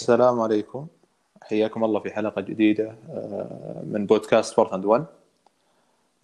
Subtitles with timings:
[0.00, 0.86] السلام عليكم.
[1.42, 5.06] حياكم الله في حلقة جديدة آه، من بودكاست فورث اند 1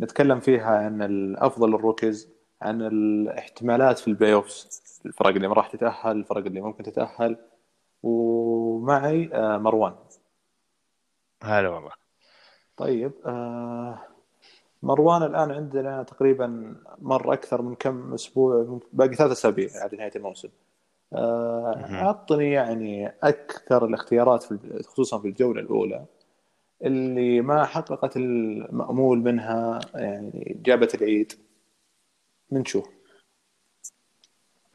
[0.00, 2.28] نتكلم فيها عن الأفضل ال rookies
[2.62, 7.36] عن الاحتمالات في ال playoffs الفرق اللي ما راح تتأهل الفرق اللي ممكن تتأهل.
[8.02, 9.94] ومعي آه، مروان.
[11.42, 11.92] هلا والله.
[12.76, 13.98] طيب آه،
[14.82, 20.48] مروان الآن عندنا تقريبا مر أكثر من كم أسبوع باقي ثلاث أسابيع على نهاية الموسم.
[21.12, 26.06] عطني يعني أكثر الاختيارات في خصوصا في الجولة الأولى
[26.84, 31.32] اللي ما حققت المأمول منها يعني جابت العيد.
[32.50, 32.82] من شو؟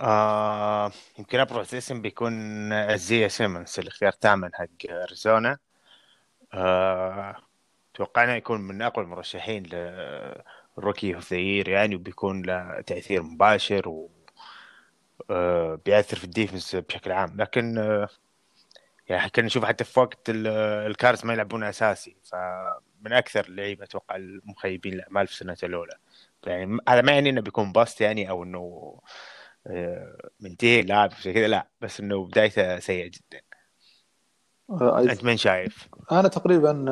[0.02, 2.34] آه يمكن أبرز اسم بيكون
[2.74, 5.58] آيزايا سيمنز الاختيار الثامن حق أريزونا.
[6.54, 7.36] آه
[7.94, 11.40] توقعنا يكون من أقوى المرشحين لل rookie of the
[11.72, 14.10] يعني وبيكون له تأثير مباشر و
[15.86, 17.42] بيأثر في ال defense بشكل عام.
[17.42, 18.10] لكن آه،
[19.08, 22.16] يعني كنا نشوف حتى في وقت الكاردز ما يلعبون أساسي.
[22.24, 25.94] فمن أكثر اللعيبة أتوقع المخيبين للآمال في السنة الأولى.
[26.46, 28.96] يعني هذا ما يعني إنه بيكون bust يعني أو إنه
[29.68, 31.68] آه، منتهي لاعب زي كذا لا.
[31.82, 33.42] بس إنه بدايته سيئة جدا.
[34.82, 36.86] أنت من شايف؟ أنا تقريبا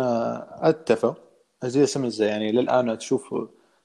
[0.69, 1.29] أتفق.
[1.63, 3.35] زي سمز يعني للآن تشوف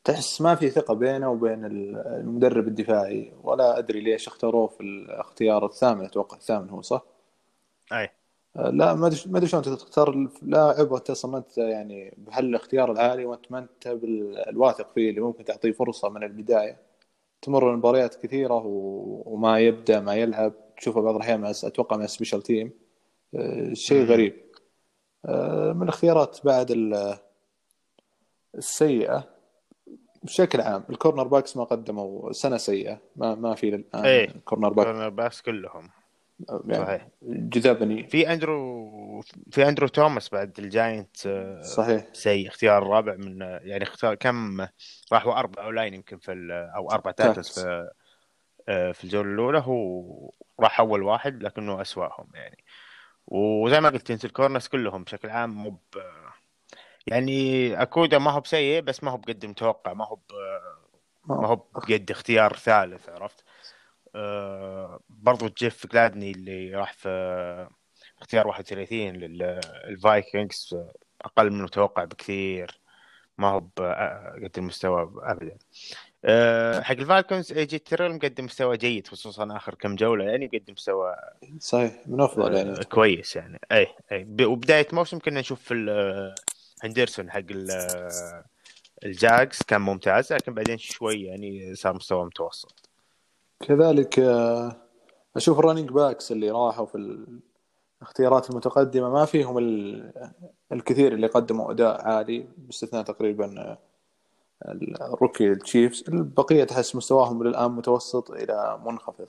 [0.05, 3.33] تحس ما في ثقة بينه وبين المدرب الدفاعي.
[3.43, 7.05] ولا أدري ليش اختاروه في الاختيار الثامن أتوقع الثامن هو صح؟
[7.93, 8.11] أي.
[8.57, 12.93] آه، لا ما أدري ما أدري شلون تختار لاعب وانت أصلا ما أنت يعني بهالاختيار
[12.93, 16.79] العالي وأنت ما أنت بالواثق فيه اللي ممكن تعطيه فرصة من البداية.
[17.43, 18.63] تمر المباريات كثيرة
[19.27, 20.53] وما يبدأ ما يلعب.
[20.77, 22.73] تشوفه بعض الأحيان أتوقع مع special team
[23.35, 24.35] آه، شيء غريب.
[25.27, 26.95] آه، من الاختيارات بعد
[28.55, 29.34] السيئة
[30.25, 34.85] بشكل عام الكورنر باكس ما قدموا سنة سيئة ما ما في الان إيه كورنر باكس
[34.87, 35.91] كورنر باكس كلهم.
[36.67, 37.09] يعني صحيح.
[37.23, 42.07] جذبني في أندرو في أندرو توماس بعد الجاينت آه، صحيح.
[42.13, 42.49] سيء.
[42.49, 44.67] اختيار الرابع من يعني اختار كم
[45.13, 46.33] راحوا أربع لاين يمكن في
[46.77, 47.91] أو أربع تاكلز في
[48.69, 50.31] آه، في الجولة الأولى هو
[50.61, 52.65] راح أول واحد لكنه أسواهم يعني.
[53.27, 55.79] وزي ما قلت انت ال corners كلهم بشكل عام مو
[57.07, 60.19] يعني أوكودا ما هو بسيء بس ما هو بقد المتوقع ما هو
[61.27, 63.45] ما هو بقد اختيار ثالث عرفت؟
[64.15, 67.09] آه برضو جيف جلادني اللي راح في
[68.21, 70.77] اختيار 31 للفايكنجز
[71.25, 72.81] أقل من المتوقع بكثير
[73.39, 73.59] ما هو
[74.45, 75.57] قد المستوى ابدا.
[76.25, 80.73] أه حق الفالكونز إي جي تيرل مقدم مستوى جيد خصوصا آخر كم جولة يعني مقدم
[80.73, 81.17] مستوى
[81.59, 82.71] صحيح من أفضل يعني.
[82.71, 83.61] أه كويس يعني.
[83.73, 84.45] إي إي.
[84.45, 85.75] وبداية موسم كنا نشوف في
[86.85, 87.43] هندرسون حق
[89.05, 92.89] الجاقز كان ممتاز لكن بعدين شوي يعني صار مستوى متوسط.
[93.61, 94.77] كذلك آه،
[95.37, 97.25] أشوف ال running backs اللي راحوا في
[98.03, 99.59] الاختيارات المتقدمة ما فيهم
[100.73, 103.79] الكثير اللي قدموا أداء عالي باستثناء تقريبا آه،
[105.13, 109.29] ال rookie التشيفز البقية تحس مستواهم للآن متوسط إلى منخفض.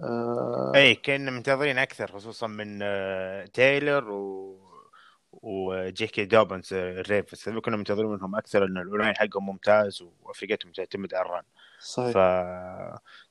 [0.00, 2.78] آه، اي كنا منتظرين أكثر خصوصا من
[3.52, 4.65] تايلر و
[5.42, 11.14] وجي كي دوبنز الريفنز كنا منتظرين منهم أكثر إن ال O-line حقهم ممتاز وفرقتهم تعتمد
[11.14, 11.42] على ال run.
[11.80, 12.12] صحيح.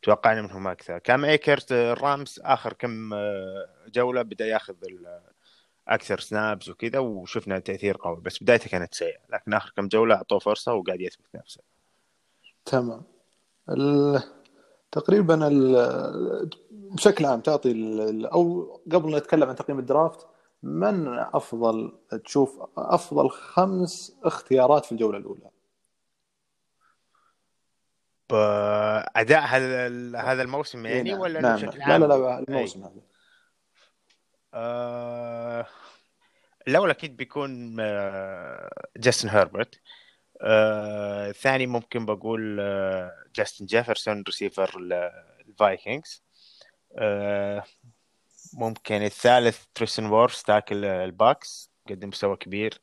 [0.01, 0.97] فتوقعنا منهم أكثر.
[0.97, 3.16] كام ايكرز الرامز آخر كم
[3.88, 4.75] جولة بدأ ياخذ
[5.88, 10.39] أكثر سنابز وكذا وشفنا تأثير قوي بس بدايته كانت سيئة لكن آخر كم جولة أعطوه
[10.39, 11.61] فرصة وقاعد يثبت نفسه.
[12.66, 13.01] تمام.
[13.69, 14.23] ال...
[14.91, 16.49] تقريبا ال...
[16.72, 18.25] بشكل عام تعطي ال...
[18.25, 20.27] أو قبل نتكلم عن تقييم الدرافت
[20.66, 21.94] من أفضل
[22.26, 25.50] تشوف أفضل خمس اختيارات في الجولة الأولى؟
[29.16, 29.88] أداء هذا
[30.20, 31.20] هذا الموسم يعني نعم.
[31.20, 31.56] ولا نعم.
[31.56, 33.02] بشكل عام؟ لا لا لا الموسم هذا
[34.53, 35.68] آه...
[36.68, 38.88] الأول أكيد بيكون آه...
[38.97, 39.80] جاستن هيربرت
[40.42, 41.34] آه...
[41.46, 43.12] ممكن بقول آه...
[43.36, 44.80] جاستن جيفرسون ريسيفر
[45.47, 46.24] الفايكنجز
[46.97, 47.64] آه...
[48.55, 52.81] ممكن الثالث تريستن ويرفس tackle الباكس قدم مستوى كبير.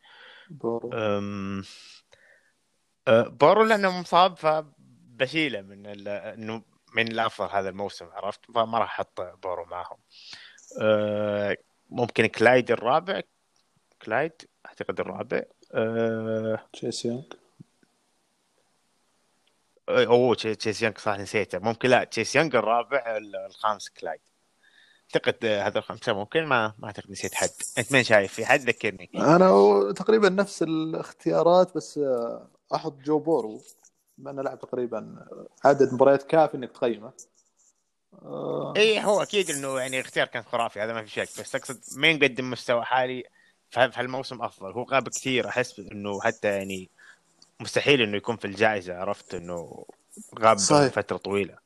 [0.50, 0.92] بورو.
[0.92, 1.64] أم...
[3.08, 6.62] أه، بورو لأنه مصاب فبشيله من إنه
[6.94, 9.98] من الأفضل هذا الموسم عرفت؟ فما راح أحط بورو معهم.
[10.80, 11.56] أه...
[11.90, 13.20] ممكن كلايد الرابع.
[14.02, 14.32] كلايد
[14.66, 15.42] أعتقد الرابع.
[15.75, 16.66] أه...
[16.72, 17.22] تشيس يونغ.
[19.88, 21.58] أوه تشيس يونغ صح نسيته.
[21.58, 24.20] ممكن لا تشيس يونغ الرابع الخامس كلايد.
[25.17, 27.50] أعتقد هذا الخمسه ممكن؟ ما ما أعتقد نسيت حد.
[27.79, 29.11] أنت مين شايف في حد؟ ذكرني.
[29.14, 32.00] أنا تقريبا نفس الاختيارات بس
[32.75, 33.61] أحط جو بورو
[34.19, 35.26] لأنه لعب تقريبا
[35.64, 37.12] عدد مباريات كافي إنك تقيمه.
[38.23, 38.75] آه.
[38.76, 41.41] اي هو أكيد إنه يعني اختيار كان خرافي هذا ما في شك.
[41.41, 43.25] بس أقصد مين قدم مستوى حالي
[43.70, 44.73] في هالموسم أفضل.
[44.73, 46.91] هو غاب كثير أحس إنه حتى يعني
[47.61, 49.85] مستحيل إنه يكون في الجائزة عرفت؟ إنه
[50.38, 50.93] غاب صحيح.
[50.93, 51.62] فترة طويلة.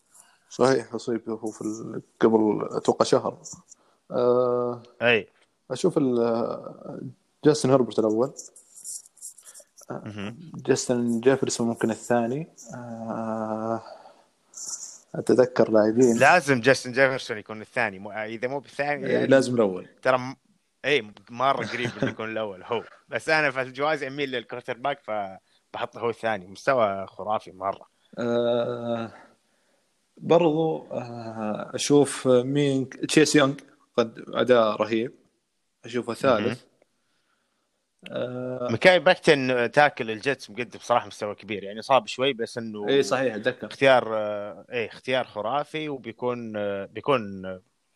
[0.50, 3.38] صحيح اصيب هو في قبل أتوقع شهر.
[4.10, 5.28] آه أي.
[5.70, 5.98] أشوف
[7.44, 8.32] جاستن هربرت الأول.
[10.54, 12.48] جاستن جيفرسون ممكن الثاني.
[12.74, 13.82] آه
[15.14, 16.18] أتذكر لاعبين.
[16.18, 18.10] لازم جاستن جيفرسون يكون الثاني مو...
[18.12, 19.88] إذا مو بالثاني إيه، يعني لازم الأول.
[20.02, 20.36] ترى م...
[20.84, 22.82] اي مرة قريب إنه يكون الأول هو.
[23.08, 26.46] بس أنا في الجوائز أميل لل quarterback فبحطه هو الثاني.
[26.46, 27.86] مستوى خرافي مرة.
[28.18, 29.12] آه
[30.16, 33.54] برضو آه أشوف مين تشيس يونغ
[33.96, 35.12] قد أداء رهيب.
[35.84, 36.64] أشوفه ثالث.
[38.10, 41.64] آه ميكاي بيكتون tackle الجيتس مقدم صراحة مستوى كبير.
[41.64, 43.66] يعني صعب شوي بس إنه اي صحيح أتذكر.
[43.66, 46.52] اختيار آه اي اختيار خرافي وبيكون
[46.86, 47.42] بيكون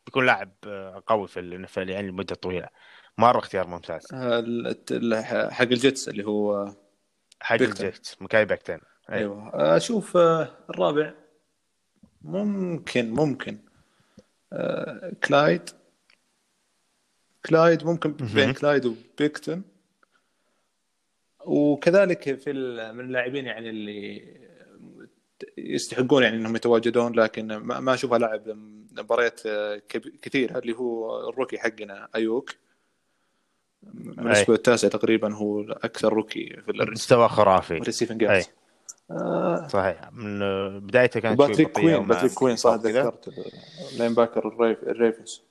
[0.06, 0.52] بيكون لاعب
[1.06, 2.69] قوي في ال NFL يعني لمدة طويلة.
[3.19, 4.06] مرة اختيار ممتاز.
[5.50, 6.75] حق الجيتس اللي هو
[7.40, 8.81] حق الجيتس ميكاي بيكتون.
[9.11, 9.50] أيوه.
[9.76, 10.16] أشوف
[10.70, 11.14] الرابع.
[12.22, 13.58] ممكن ممكن.
[14.52, 15.62] آه كلايد.
[17.46, 19.62] كلايد ممكن بين كلايد وبيكتون.
[21.44, 22.52] وكذلك في
[22.94, 24.22] من اللاعبين يعني اللي
[25.58, 28.43] يستحقون يعني إنهم يتواجدون لكن ما أشوفها لاعب
[28.93, 29.40] مباريات
[30.23, 32.50] كثيره اللي هو ال rookie حقنا أيوك.
[33.82, 37.75] من الأسبوع التاسع تقريبا هو أكثر rookie في مستوى خرافي.
[37.75, 38.44] receiving آه
[39.68, 40.12] صحيح.
[40.12, 40.38] من
[40.80, 43.28] بدايته كانت باتريك كوين باتريك كوين صح ذكرت
[43.92, 44.48] ال linebacker
[44.82, 45.42] الريفنز.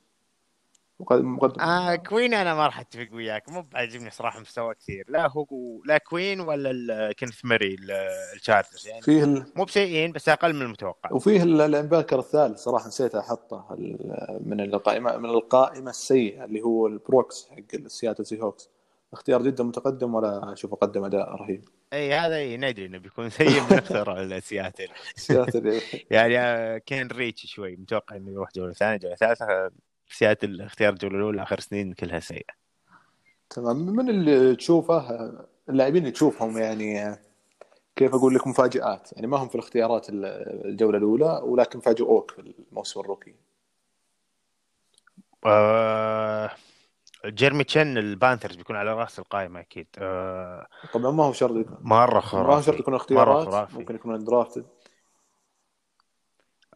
[1.10, 3.50] مقدم آه كوين أنا ما راح أتفق وياك.
[3.50, 5.06] مو بعجبني صراحة مستوى كثير.
[5.10, 5.46] لا هو
[5.86, 7.76] لا كوين ولا كينث ماري
[8.36, 9.46] الشارجرز يعني فيه ال...
[9.56, 11.12] مو بسيئين بس أقل من المتوقع.
[11.12, 13.76] وفيه ال linebacker الثالث صراحة نسيت أحطه
[14.46, 18.70] من القائمة من القائمة السيئة اللي هو البروكس حق السياتل سي هوكس
[19.14, 21.70] اختيار جدا متقدم ولا اشوفه قدم أداء رهيب.
[21.94, 25.82] إي هذا ندري إنه بيكون سيء من أكثر السياتل سياتل.
[26.12, 29.72] يعني آه، كان reach شوي متوقع إنه يروح جولة ثانية جولة ثالثة.
[30.10, 32.54] سياتل اختيار الجولة الأولى آخر سنين كلها سيئة.
[33.50, 33.78] تمام.
[33.78, 35.32] من اللي تشوفه
[35.70, 37.16] اللاعبين اللي تشوفهم يعني
[37.96, 43.00] كيف أقول لك مفاجآت؟ يعني ما هم في الاختيارات الجولة الأولى ولكن فاجئوك في الموسم
[43.00, 43.36] ال rookie.
[45.46, 46.52] آه...
[47.26, 49.88] جيرمي تشن البانثرز بيكون على رأس القائمه أكيد.
[49.98, 50.68] آه...
[50.94, 51.78] طبعا ما هو شرط يكون.
[51.82, 54.66] مرة خرافي ما هو شرط يكون اختيارات ممكن يكون drafted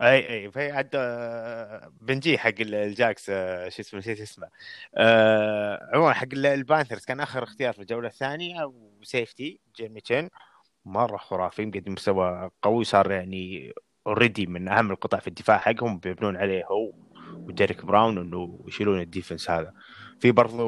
[0.02, 4.48] أي أي في عاد آه، بنجي حق الجاغز آه، شو اسمه نسيت اسمه.
[4.98, 10.30] آه عموما حق البانثرز كان آخر اختيار في الجولة الثانية و safety جيمي تشين.
[10.86, 13.74] مرة خرافي مقدم مستوى قوي صار يعني
[14.08, 16.94] already من أهم القطع في الدفاع حقهم بيبنون عليه هو
[17.34, 19.74] وديريك براون إنه يشيلون ال defense هذا.
[20.20, 20.64] في برضو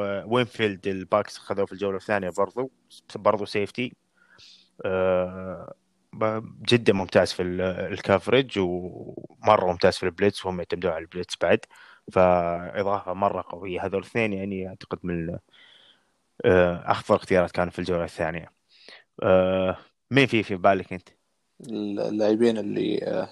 [0.00, 2.70] آه، وينفيلد الباكس خذوه في الجولة الثانية برضو
[3.16, 3.96] برضو safety
[4.84, 5.74] آه
[6.68, 11.36] جدا ممتاز في ال coverage ومرة ممتاز في ال blitz وهم يعتمدون على ال blitz
[11.42, 11.60] بعد.
[12.12, 13.84] فإضافة مرة قوية.
[13.86, 15.38] هذول الاثنين يعني أعتقد من
[16.44, 18.52] آه، افضل اختيارات كانوا في الجولة الثانية.
[20.10, 21.08] مين في في بالك أنت؟
[21.70, 23.28] اللاعبين اللي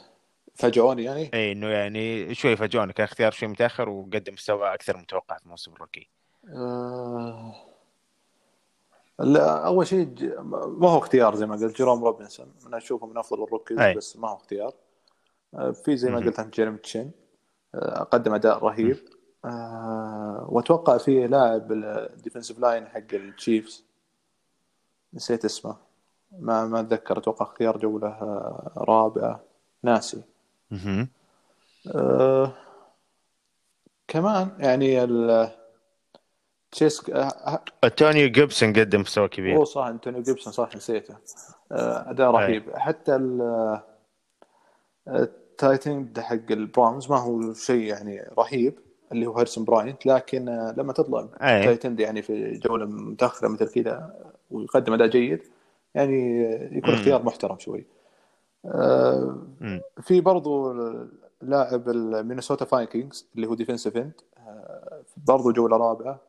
[0.57, 2.93] فاجئوني يعني؟ إي إنه يعني شوي فاجئوني.
[2.93, 6.09] كان اختيار شوي متأخر وقدم مستوى أكثر متوقع في موسم ال rookie.
[6.49, 7.55] أه...
[9.19, 11.77] لا أول شيء ما هو اختيار زي ما قلت.
[11.77, 12.55] جيروم روبنسون.
[12.67, 14.73] أنا أشوفه من أفضل ال rookies بس ما هو اختيار.
[15.55, 17.13] آه، في زي ما قلت انت جيرمي تشين
[17.75, 18.99] آه، قدم أداء رهيب.
[19.45, 23.85] آه، وأتوقع في لاعب ال defensive line حق التشيفز
[25.15, 25.77] نسيت اسمه.
[26.33, 27.19] ما ما أتذكر.
[27.19, 28.19] أتوقع اختيار جوله
[28.77, 29.41] رابعة.
[29.83, 30.23] ناسي.
[31.95, 32.53] أه
[34.09, 35.09] كمان يعني
[36.71, 37.11] تشيسك
[37.85, 39.57] أنتونيو جيبسون قدم مستوى كبير.
[39.57, 41.15] هو صح أنتونيو جيبسون صح نسيته.
[41.73, 42.77] آه، أداء رهيب.
[42.77, 43.17] حتى
[45.09, 48.79] ال tight end حق البرونز ما هو شيء يعني رهيب
[49.13, 53.69] اللي هو هاريسون براينت لكن آه، لما تطلع tight end يعني في جولة متأخرة مثل
[53.69, 54.15] كذا
[54.51, 55.43] ويقدم أداء جيد
[55.95, 56.43] يعني
[56.73, 56.95] يكون.
[56.95, 57.79] اختيار محترم شوي.
[57.79, 57.96] آه
[60.03, 60.73] في برضو
[61.43, 64.21] لاعب المينيسوتا فايكنجز اللي هو defensive end
[65.17, 66.21] برضو جولة رابعة.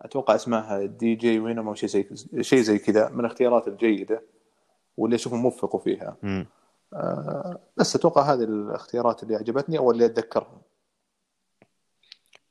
[0.00, 2.08] أتوقع اسمها دي جي وينوم أو شيء زي
[2.40, 4.22] شيء زي كذا من الاختيارات الجيدة
[4.96, 6.16] واللي أشوفهم وفقوا فيها.
[6.94, 10.60] آه بس أتوقع هذه الاختيارات اللي عجبتني أو اللي اتذكرها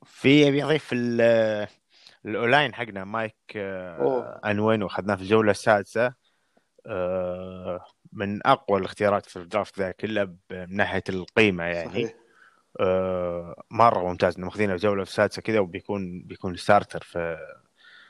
[0.03, 0.89] في ابي اضيف
[2.25, 6.13] ال O-line حقنا مايك آه انوين واخذناه في الجولة السادسة.
[6.85, 11.89] آه من أقوى الاختيارات في ال draft ذا كله من ناحية القيمة يعني.
[11.89, 12.15] صحيح.
[12.79, 14.35] آه، مرة ممتاز.
[14.37, 17.37] انه ماخذينه الجوله السادسه كذا وبيكون بيكون starter في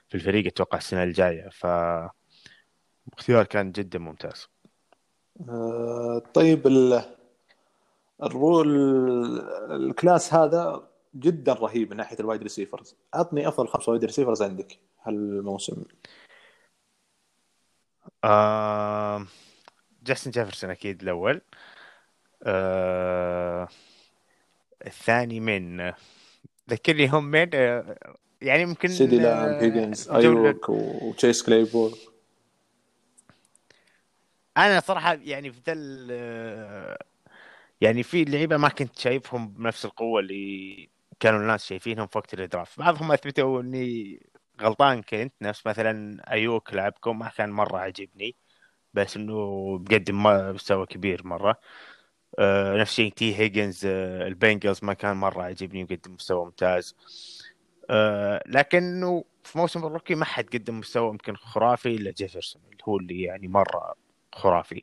[0.09, 1.49] في الفريق أتوقع السنة الجاية.
[1.49, 1.65] ف
[3.17, 4.47] اختيار كان جدا ممتاز.
[5.49, 6.67] آه، طيب
[8.23, 8.67] الرول
[9.71, 12.95] ال class هذا جدا رهيب من ناحية ال wide receivers.
[13.13, 15.83] عطني أفضل خمسه wide receivers عندك هالموسم.
[18.23, 19.25] آه...
[20.09, 21.41] جاستن جيفرسون أكيد الأول.
[22.43, 23.67] آه...
[24.85, 25.93] الثاني من
[26.69, 27.97] ذكرني هم من آه...
[28.41, 31.97] يعني ممكن سيدي لام هيجنز ايوك وتشيس كليبول
[34.57, 36.97] أنا صراحة يعني في ذا
[37.81, 40.89] يعني في لعيبة ما كنت شايفهم بنفس القوة اللي
[41.19, 44.19] كانوا الناس شايفينهم في وقت ال draft بعضهم أثبتوا إني
[44.61, 48.35] غلطان كنت نفس مثلا أيوك لاعبكم ما كان مرة عجبني
[48.93, 50.23] بس إنه بقدم
[50.55, 51.59] مستوى كبير مرة.
[52.39, 56.95] آه نفس الشيء تي هيجنز آه ال Bengals ما كان مرة عجبني وقدم مستوى ممتاز.
[57.89, 62.83] آه لكنه في موسم ال rookie ما حد قدم مستوى يمكن خرافي إلا جيفرسون اللي
[62.87, 63.95] هو اللي يعني مرة
[64.33, 64.81] خرافي.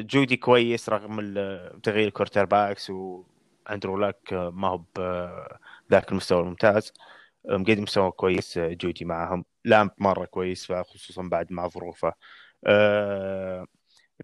[0.00, 1.16] جودي كويس رغم
[1.82, 4.82] تغيير ال quarterbacks ودرو لوك ما هو
[5.90, 6.92] بذاك المستوى الممتاز.
[7.48, 9.44] مقدم مستوى كويس جودي معهم.
[9.64, 12.12] لامب مرة كويس خصوصا بعد مع ظروفه.
[12.66, 13.66] آه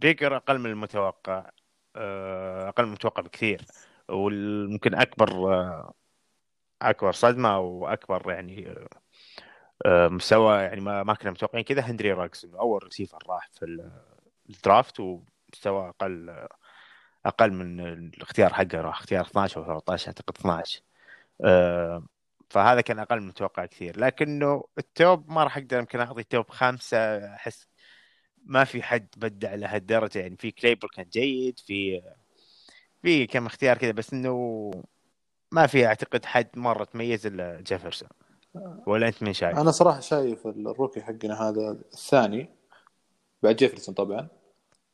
[0.04, 1.50] ريجر أقل من المتوقع
[1.96, 3.64] آه أقل من المتوقع بكثير
[4.08, 5.92] وممكن أكبر آه
[6.82, 8.74] أكبر صدمة واكبر يعني
[9.86, 13.90] مستوى يعني ما كنا متوقعين كذا هنري راقز أول ريسيفر راح في
[14.50, 16.46] ال draft ومستوى أقل
[17.26, 20.82] أقل من الاختيار حقه راح اختيار 12 أو 13 أعتقد 12
[21.44, 22.04] آه
[22.50, 24.00] فهذا كان أقل من المتوقع كثير.
[24.00, 26.98] لكنه ال top ما راح أقدر يمكن اعطي top خمسة
[27.34, 27.66] أحس
[28.50, 32.02] ما في حد بدع لهالدرجه يعني في كليبول كان جيد في
[33.02, 34.70] في كم اختيار كذا بس إنه
[35.52, 38.08] ما في أعتقد حد مرة تميز إلا جيفرسون
[38.86, 42.48] ولا أنت من شايف؟ أنا صراحة شايف ال rookie حقنا هذا الثاني
[43.42, 44.28] بعد جيفرسون طبعا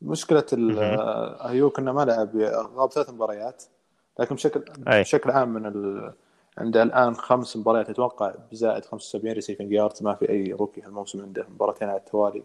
[0.03, 0.47] مشكلة
[1.45, 2.37] ايوك إنه ما لعب
[2.77, 3.65] غاب ثلاث مباريات
[4.19, 5.01] لكن بشكل أي.
[5.01, 6.13] بشكل عام من ال...
[6.59, 11.47] عنده الآن خمس مباريات أتوقع بزائد 75 receiving yard ما في أي rookie هالموسم عنده
[11.49, 12.43] مباراتين على التوالي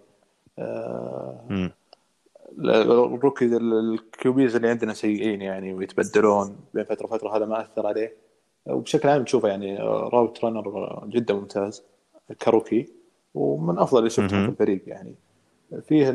[2.60, 7.88] ال rookie ال QBs اللي عندنا سيئين يعني ويتبدلون بين فترة وفترة هذا ما أثر
[7.88, 8.16] عليه.
[8.66, 11.84] وبشكل عام تشوفه يعني route runner جدا ممتاز
[12.42, 12.90] ك rookie
[13.34, 15.16] ومن أفضل اللي شفتهم في الفريق يعني.
[15.88, 16.10] فيه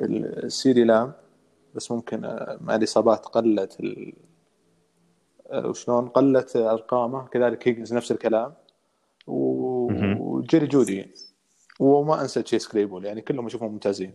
[0.00, 1.12] السي دي لام
[1.74, 2.20] بس ممكن
[2.60, 4.12] مع الاصابات قلت ال...
[5.54, 8.52] وشلون قلت أرقامه كذلك هيجنز نفس الكلام.
[9.26, 11.10] وجيري جودي
[11.80, 14.14] وما أنسى تشيس كليبول يعني كلهم أشوفهم ممتازين.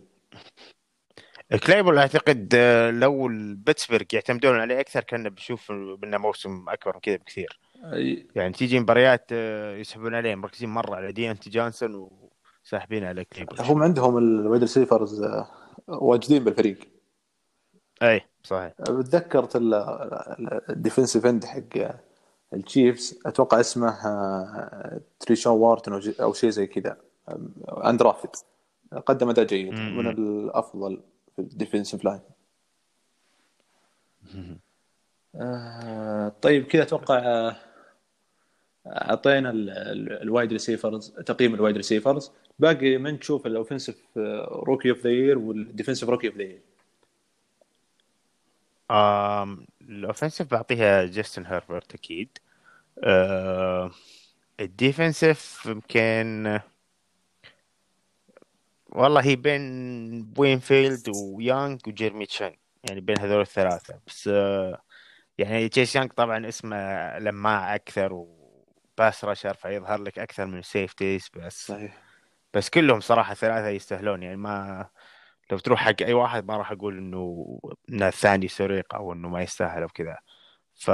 [1.66, 2.54] كليبول أعتقد
[2.92, 7.60] لو البيتسبرغ يعتمدون عليه أكثر كنا بنشوف إنه موسم أكبر من كذا بكثير.
[7.84, 8.26] أي...
[8.34, 9.32] يعني تيجي مباريات
[9.80, 12.10] يسحبون عليه مركزين مرة على ديونتي جونسون
[12.64, 15.24] وساحبين على كليبول هم عندهم ال wide receivers
[15.88, 16.78] واجدين بالفريق.
[18.02, 18.72] أي صحيح.
[18.72, 19.52] تذكرت
[20.70, 21.94] ال defensive end حق
[22.54, 26.96] ال Chiefs أتوقع اسمه آه، تيرشون وارتن أو شيء زي كذا.
[27.68, 28.46] undrafted
[29.06, 29.74] قدم أداء جيد.
[29.74, 31.00] من الأفضل
[31.36, 32.20] في ال defensive line
[35.34, 37.56] آه طيب كذا أتوقع آه،
[38.86, 39.50] أعطينا
[40.22, 44.02] ال wide receivers تقييم ال wide receivers باقي من تشوف ال offensive
[44.48, 46.60] rookie of the year وال defensive rookie of the year
[49.80, 52.28] ال offensive بعطيها جاستن هيربرت أكيد.
[53.04, 53.90] آه
[54.60, 56.60] ال defensive يمكن
[58.92, 64.00] والله هي بين وينفيلد ويانج وجيرمي تشين يعني بين هذول الثلاثة.
[64.06, 64.82] بس آه
[65.38, 71.30] يعني تشيس يانج طبعا اسمه لماع أكثر و pass rusher فيظهر لك أكثر من safeties
[71.36, 72.02] بس صحيح.
[72.54, 74.22] بس كلهم صراحة ثلاثة يستاهلون.
[74.22, 74.88] يعني ما
[75.50, 77.46] لو تروح حق أي واحد ما راح أقول إنه
[77.90, 80.18] ان الثاني سرق أو إنه ما يستاهل أو كذا.
[80.74, 80.90] ف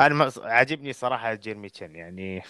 [0.00, 2.42] أنا عاجبني صراحة جيرمي تشن يعني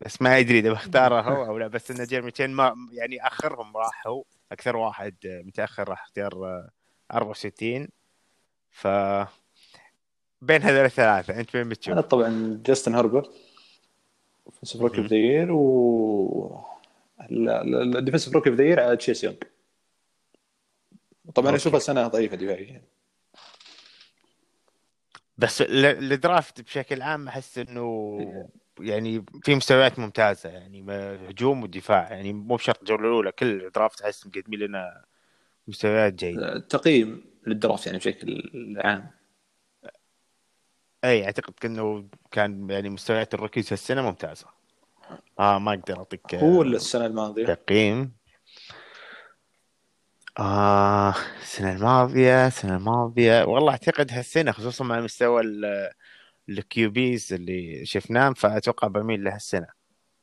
[0.00, 3.76] بس ما ادري إذا بختاره هو أو لا بس إن جيرمي تشن ما يعني آخرهم
[3.76, 6.64] راح هو أكثر واحد متأخر راح اختيار
[7.12, 7.88] 64
[8.70, 8.88] ف
[10.42, 13.30] بين هذول الثلاثة أنت وين بتشوف؟ أنا طبعا جاستن هربرت
[14.46, 16.60] offensive rookie of the year و
[17.96, 19.36] ال defensive rookie of the year تشيس يونغ
[21.34, 22.82] طبعا أشوفها سنة ضعيفة دفاعيا.
[25.38, 28.18] بس ال draft بشكل عام أحس إنه
[28.82, 30.84] يعني في مستويات ممتازة يعني
[31.28, 35.04] هجوم ودفاع يعني مو بشرط الجولة الأولى كل ال draft أحس مقدمين لنا
[35.68, 36.58] مستويات جيدة.
[36.58, 38.52] تقييم لل draft يعني بشكل
[38.84, 39.10] عام.
[41.04, 44.46] إي أعتقد انه كان يعني مستويات ال rookies هالسنة ممتازة.
[45.38, 47.46] آه ما أقدر أعطيك هو السنة الماضية.
[47.46, 48.12] تقييم.
[50.38, 55.42] آه السنة الماضية السنة الماضية والله أعتقد هالسنة خصوصا مع مستوى
[56.48, 59.66] ال QBs اللي شفناه فأتوقع بميل لهالسنة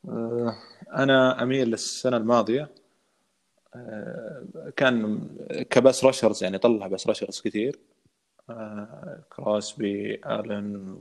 [0.08, 0.54] آه،
[0.94, 2.70] أنا أميل للسنة الماضية.
[3.74, 5.28] آه، كان
[5.70, 7.78] ك pass rushers يعني طلع pass rushers كثير.
[8.50, 10.98] آه، كراسبي آلن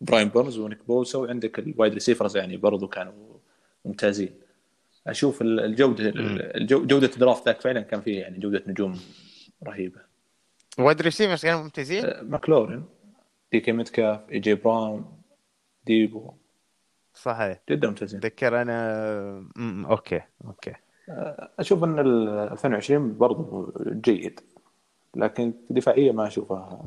[0.00, 3.12] براين بيرنز ونيك بوسا وعندك ال wide receivers يعني برضو كانوا
[3.84, 4.34] ممتازين.
[5.06, 6.12] أشوف الجودة
[6.58, 9.00] جودة ال draft ذاك فعلا كان فيه يعني جودة نجوم
[9.66, 10.00] رهيبة.
[10.78, 12.84] wide receivers كانوا ممتازين؟ ماكلورين
[13.52, 15.22] دي كي متكاف إي جي براون
[15.86, 16.32] ديبو
[17.14, 17.58] صحيح.
[17.70, 18.18] جدا ممتازين.
[18.18, 19.48] اتذكر أنا
[19.90, 20.74] okay okay.
[21.08, 24.40] آه، أشوف إن 2020 برضو جيد
[25.16, 26.80] لكن دفاعية ما أشوفها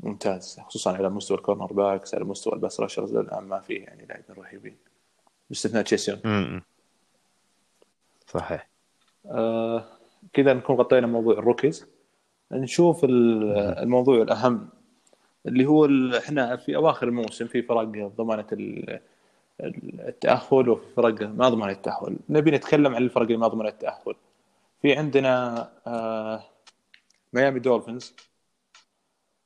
[0.00, 4.06] ممتاز خصوصا على مستوى ال cornerbacks على مستوى ال pass rushers الآن ما فيه يعني
[4.06, 4.76] لاعبين رهيبين.
[5.50, 6.62] باستثناء تشيس يونغ.
[8.26, 8.68] صحيح.
[9.26, 9.84] آه
[10.32, 11.86] كذا نكون غطينا موضوع ال rookies.
[12.52, 14.68] نشوف الموضوع الأهم
[15.46, 15.88] اللي هو
[16.18, 17.82] إحنا في أواخر الموسم في فرق
[18.16, 18.46] ضمانة
[19.60, 22.16] التأهل وفي فرق ما ضمنت التأهل.
[22.28, 24.14] نبي نتكلم عن الفرق اللي ما ضمنت التأهل.
[24.82, 26.44] في عندنا آه
[27.32, 28.14] ميامي دولفينز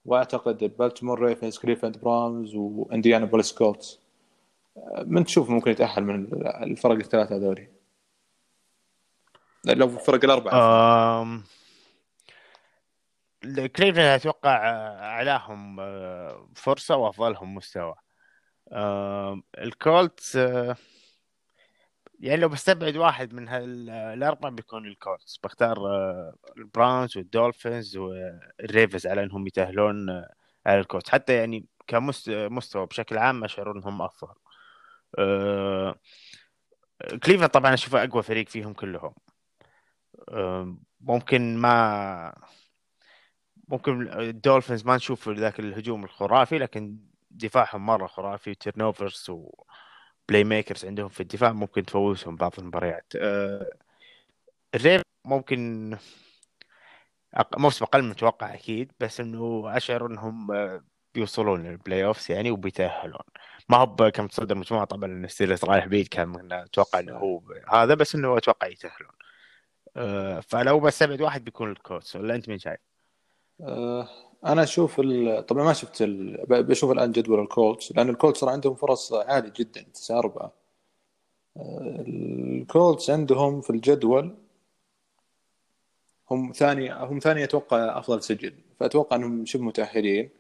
[0.04, 4.00] وأعتقد بالتيمور ريفنز كليفلاند براونز وإنديانا بوليس كولتس
[5.06, 7.68] من تشوف ممكن يتأهل من الفرق الثلاثة هذولي؟
[9.64, 10.54] لو فرق الأربعة.
[13.42, 14.56] كليفلاند أتوقع
[15.00, 15.76] أعلاهم
[16.54, 17.94] فرصة وأفضلهم مستوى.
[19.58, 20.34] الكولتس
[22.20, 25.38] يعني لو بستبعد واحد من هالأربعة بيكون الكولتس.
[25.44, 25.78] بختار
[26.56, 30.10] البراونز والدولفينز والريفنز على إنهم يتأهلون
[30.66, 31.10] على الكولتس.
[31.10, 34.34] حتى يعني كمستوى بشكل عام أشعر إنهم أفضل.
[37.24, 39.14] كليفلاند طبعا أشوفه أقوى فريق فيهم كلهم.
[41.00, 42.34] ممكن ما
[43.70, 46.98] ممكن الدولفينز ما نشوف ذاك الهجوم الخرافي لكن
[47.30, 53.12] دفاعهم مرة خرافي turnovers و playmakers عندهم في الدفاع ممكن تفوزهم بعض المباريات.
[53.16, 53.70] أه
[54.74, 55.90] الريفنز ممكن
[57.58, 60.48] موسم أقل من المتوقع أكيد بس إنه أشعر إنهم
[61.14, 63.22] بيوصلون لل playoffs يعني وبيتأهلون.
[63.68, 68.36] ما هو كمتصدر المجموعه طبعا ستيلرز رايح بعيد كان أتوقع إنه هو هذا بس إنه
[68.38, 69.12] أتوقع يتأهلون.
[69.96, 72.89] أه فلو بستبعد واحد بيكون الكولتس ولا أنت مين شايف؟
[73.62, 74.08] أه
[74.46, 75.46] أنا أشوف ال...
[75.46, 76.46] طبعا ما شفت ال...
[76.48, 80.52] بشوف الآن جدول الكولتس لأن الكولتس صار عندهم فرص عالية جدا 9 4
[81.56, 84.34] الكولتس عندهم في الجدول
[86.30, 90.30] هم ثاني هم ثاني أتوقع أفضل سجل فأتوقع أنهم شبه متأهلين.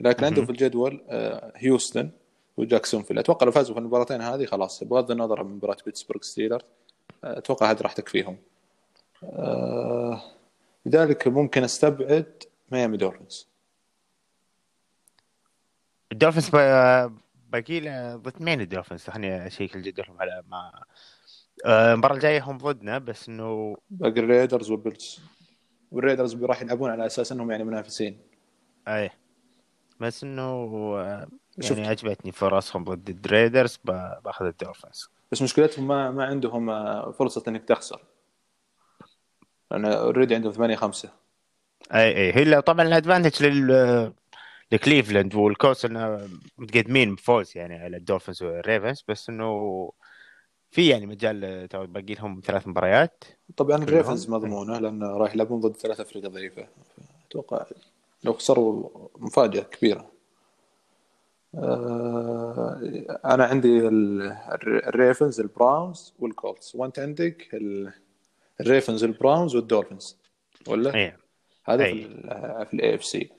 [0.00, 2.10] لكن عندهم في الجدول آه، هيوستن
[2.56, 6.62] وجاكسون فيل أتوقع لو فازوا في المباراتين هذه خلاص بغض النظر عن مباراة بيتسبرغ ستيلرز
[7.24, 8.36] أتوقع هذه راح تكفيهم.
[9.24, 10.22] آه،
[10.86, 13.48] لذلك ممكن أستبعد ميامي دولفينز.
[16.12, 16.48] الدولفينز
[17.48, 17.80] باقي
[18.16, 20.82] ضد مين الدولفينز؟ خليني أشيك الجدولهم على ما
[21.66, 25.20] آه، المباراة الجاية هم ضدنا بس إنه باقي الريدرز والبيلز
[25.92, 28.20] والريدرز راح يلعبون على أساس إنهم يعني منافسين.
[28.88, 29.10] أي.
[30.00, 31.28] بس إنه آه،
[31.58, 35.08] يعني عجبتني فرصهم ضد الريدرز بأخذ الدولفينز.
[35.32, 36.66] بس مشكلتهم ما ما عندهم
[37.12, 38.04] فرصة إنك تخسر.
[39.70, 41.10] لأن already عندهم 8 5
[41.94, 42.36] أي أي.
[42.36, 44.12] هي طبعا ال advantage لل
[44.72, 49.92] لكليفلاند والكولتس إنه متقدمين بفوز يعني على الدولفينز والريفنز بس إنه
[50.70, 53.24] في يعني مجال تو باقي لهم ثلاث مباريات.
[53.56, 56.66] طبعا الريفنز مضمونة لأن راح يلعبون ضد ثلاث فرق ضعيفة.
[57.28, 57.66] أتوقع
[58.24, 60.10] لو خسروا مفاجأة كبيرة.
[61.54, 62.80] آه،
[63.24, 66.74] أنا عندي الريفنز البراونز والكولتس.
[66.74, 67.60] وأنت عندك
[68.60, 70.16] الريفنز البراونز والدولفينز
[70.68, 71.27] ولا؟ إيه.
[71.68, 72.06] هذا أيه.
[72.64, 73.30] في ال AFC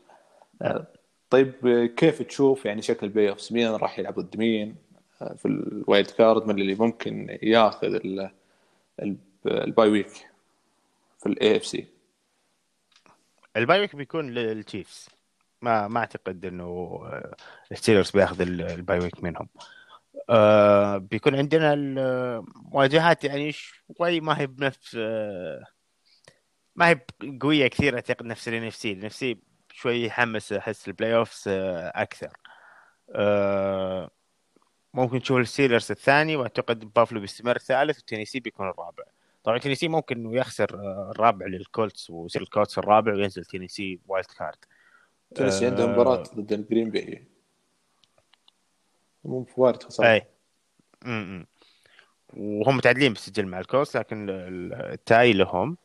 [1.30, 1.54] طيب
[1.98, 4.76] كيف تشوف يعني شكل ال playoffs مين راح يلعب ضد مين؟
[5.20, 8.00] في ال wild card من اللي ممكن ياخذ
[9.46, 10.30] ال bye week
[11.20, 11.86] في ال AFC
[13.58, 15.10] ال bye week بيكون للتشيفز
[15.62, 17.00] ما ما أعتقد إنه
[17.72, 19.50] الستيلرز بياخذ ال bye week منهم.
[20.30, 25.66] آه بيكون عندنا المواجهات يعني شوي ما هي بنفس آه
[26.80, 27.00] ما هي
[27.42, 29.38] قوية كثير أعتقد نفس ال NFC ال NFC
[29.74, 32.38] شوي يحمس أحس ال playoffs آه أكثر.
[33.12, 34.10] آه
[34.94, 39.04] ممكن تشوف الستيلرز الثاني وأعتقد بافلو بيستمر الثالث وتينيسي بيكون الرابع.
[39.44, 44.58] طبعا تينيسي ممكن إنه يخسر آه، الرابع للكولتس ويصير الكولتس الرابع وينزل تينيسي wild card.
[45.36, 47.28] تينيسي عنده مباراة ضد الجرين باي
[49.24, 50.08] مو وارد خسارة.
[50.08, 50.28] أي.
[52.34, 55.78] وهم متعادلين بالسجل مع الكولتس لكن ال tie لهم.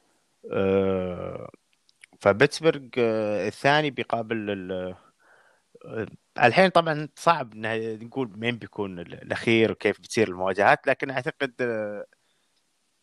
[0.53, 1.51] أه
[2.21, 6.07] فبيتسبرغ أه الثاني بيقابل أه
[6.39, 11.53] الحين طبعا صعب نقول مين بيكون الأخير وكيف بتصير المواجهات لكن أعتقد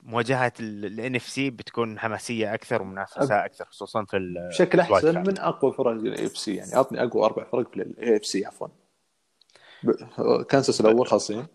[0.04, 5.88] مواجهات ال NFC بتكون حماسية أكثر ومنافسة أكثر خصوصا في بشكل أحسن من أقوى فرق
[5.88, 8.68] ال AFC يعني اعطني أقوى أربع فرق في ال AFC عفوا.
[10.50, 11.46] كانساس الأول خالصين.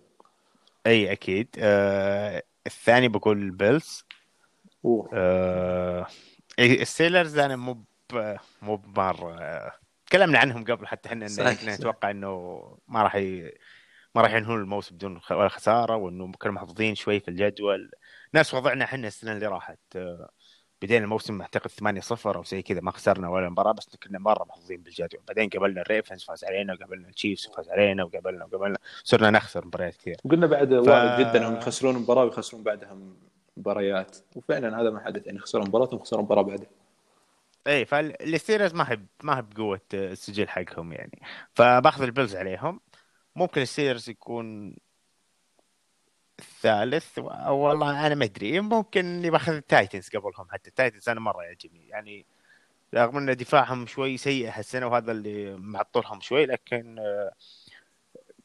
[0.87, 1.49] أي أكيد.
[1.59, 4.05] آه الثاني بقول البيلز
[5.13, 6.07] آه
[6.59, 7.85] الستيلرز أنا مو
[8.63, 9.73] مو بمرة
[10.07, 11.27] تكلمنا عنهم قبل حتى إحنا
[11.65, 13.53] نتوقع إنه ما راح ي...
[14.15, 17.91] ما راح ينهون الموسم بدون ولا خسارة وإنه كانوا محظوظين شوي في الجدول.
[18.35, 19.79] نفس وضعنا إحنا السنة اللي راحت.
[19.97, 20.31] آه،
[20.83, 24.45] بدينا الموسم أعتقد 8 0 أو زي كذا ما خسرنا ولا مباراة بس كنا مرة
[24.45, 25.21] محظوظين بالجدول.
[25.29, 30.17] بعدين قابلنا الريفنز فاز علينا وقابلنا التشيفز وفاز علينا وقابلنا وقابلنا صرنا نخسر مباريات كثير
[30.25, 30.89] وقلنا بعد ف...
[30.89, 32.99] واضح جدا انهم يخسرون مباراة ويخسرون بعدها
[33.57, 34.17] مباريات.
[34.37, 35.27] وفعلا هذا ما حدث.
[35.27, 36.69] يعني خسروا مباراة وخسروا مباراة بعدها
[37.67, 41.23] اي فالستيلرز ما هي ما هي بقوة السجل حقهم يعني.
[41.55, 42.81] فباخذ البيلز عليهم.
[43.37, 44.77] ممكن الستيلرز يكون
[46.39, 48.61] الثالث والله أنا ما أدري.
[48.61, 50.71] ممكن باخذ التايتنز قبلهم حتى.
[50.71, 51.89] التايتنز أنا مرة يعجبني.
[51.89, 52.27] يعني
[52.95, 56.99] رغم إن دفاعهم شوي سيء هالسنة وهذا اللي معطلهم شوي لكن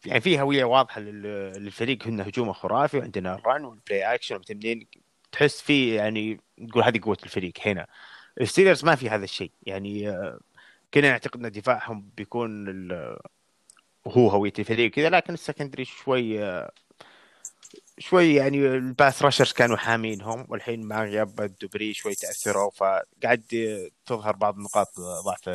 [0.06, 4.88] يعني في هوية واضحة للفريق هن هجومه خرافي وعندنا ال run وال play action ومتمنين
[5.32, 7.88] تحس في يعني تقول هذه قوة الفريق هنا.
[8.42, 10.12] الستيلرز ما في هذا الشيء يعني
[10.94, 12.68] كنا نعتقد إن دفاعهم بيكون
[14.08, 16.40] هو هوية الفريق كذا لكن ال secondary شوي
[18.00, 23.44] شوي يعني ال pass rushers كانوا حامينهم والحين مع غياب Dupree شوي تأثروا فقاعد
[24.06, 24.88] تظهر بعض نقاط
[25.26, 25.50] ضعف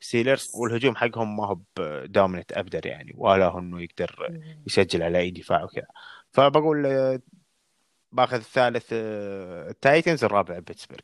[0.00, 1.58] ستيلرز والهجوم حقهم ما هو
[2.06, 3.14] dominant ابدا يعني.
[3.16, 5.86] ولا هو إنه يقدر يسجل على أي دفاع وكذا.
[6.32, 6.82] فبقول
[8.12, 11.00] باخذ الثالث التايتنز الرابع بيتسبرغ.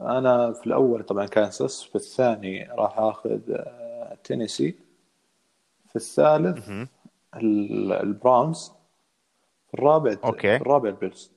[0.00, 3.40] أنا في الأول طبعا كانساس في الثاني راح آخذ
[4.24, 4.74] تينيسي.
[5.88, 6.70] في الثالث
[7.36, 8.72] البراونز
[9.74, 10.56] الرابع أوكي.
[10.56, 11.30] الرابع البيلز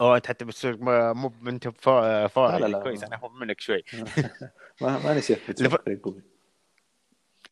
[0.00, 0.76] اوه أنت حتى بتصير
[1.14, 2.00] مو أنت فوق
[2.36, 3.82] لا لا لا كويس أنا اهم منك شوي.
[4.80, 5.50] ما ماني شايف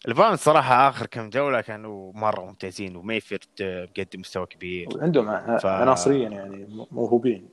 [0.08, 4.88] البراونز صراحة آخر كم جولة كانوا مرة ممتازين وميفيلد مقدم مستوى كبير.
[5.02, 5.66] عندهم ف...
[5.66, 7.48] عناصريا يعني موهوبين.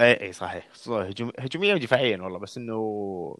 [0.00, 0.68] اي اي صحيح.
[0.88, 1.32] هجوم...
[1.38, 3.36] هجوميا ودفاعيا والله بس إنه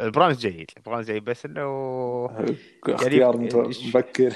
[0.00, 2.26] البراونز جيد البراونز جيد بس إنه
[2.88, 3.36] اختيار
[3.94, 4.32] مبكر.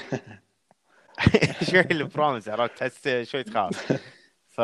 [1.63, 4.01] شوي البراونز عرفت تحس شوي تخاف.
[4.55, 4.61] ف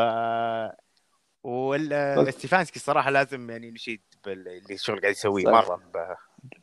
[1.43, 5.81] وال ستيفانسكي الصراحة لازم يعني نشيد بالشغل قاعد يسويه مرة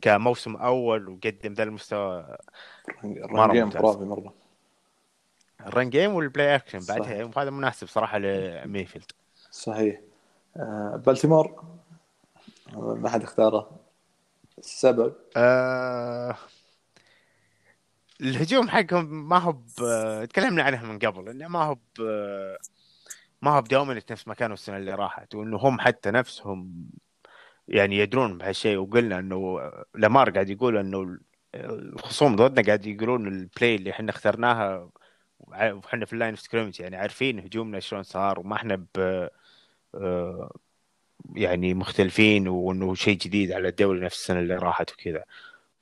[0.01, 2.37] كموسم أول وقدم ذا المستوى
[3.05, 3.97] مرة ممتاز.
[3.97, 4.35] مرة.
[5.67, 9.13] ال run game وال play action بعدها هذا مناسب صراحة لميفيلد
[9.51, 10.01] صحيح.
[10.57, 11.65] آه بالتيمور
[12.73, 13.71] ما حد اختاره.
[14.59, 16.37] السبب؟ آه
[18.21, 20.25] الهجوم حقهم ما هو ب...
[20.25, 22.03] تكلمنا عنها من قبل إنه ما هو ب...
[23.43, 26.91] ما هو ب dominant نفس ما كانوا السنة اللي راحت وإنه هم حتى نفسهم
[27.69, 28.77] يعني يدرون بهالشيء.
[28.79, 29.61] وقلنا إنه
[29.95, 31.19] لامار قاعد يقول إنه
[31.55, 34.91] الخصوم ضدنا قاعد يقولون ال play اللي إحنا اخترناها
[35.41, 39.29] وحنا في ال line up يعني عارفين هجومنا شلون صار وما إحنا ب
[41.37, 45.25] يعني مختلفين وإنه شيء جديد على الدوري نفس السنة اللي راحت وكذا.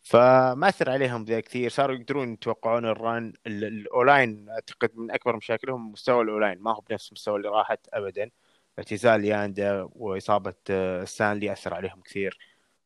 [0.06, 1.70] فما أثر عليهم ذا كثير.
[1.70, 6.74] صاروا يقدرون يتوقعون ال run ال O-line أعتقد من أكبر مشاكلهم مستوى ال O-line ما
[6.74, 8.30] هو بنفس المستوى اللي راحت ابدا.
[8.78, 12.38] اعتزال ياندا وإصابة آه، ستانلي أثر عليهم كثير.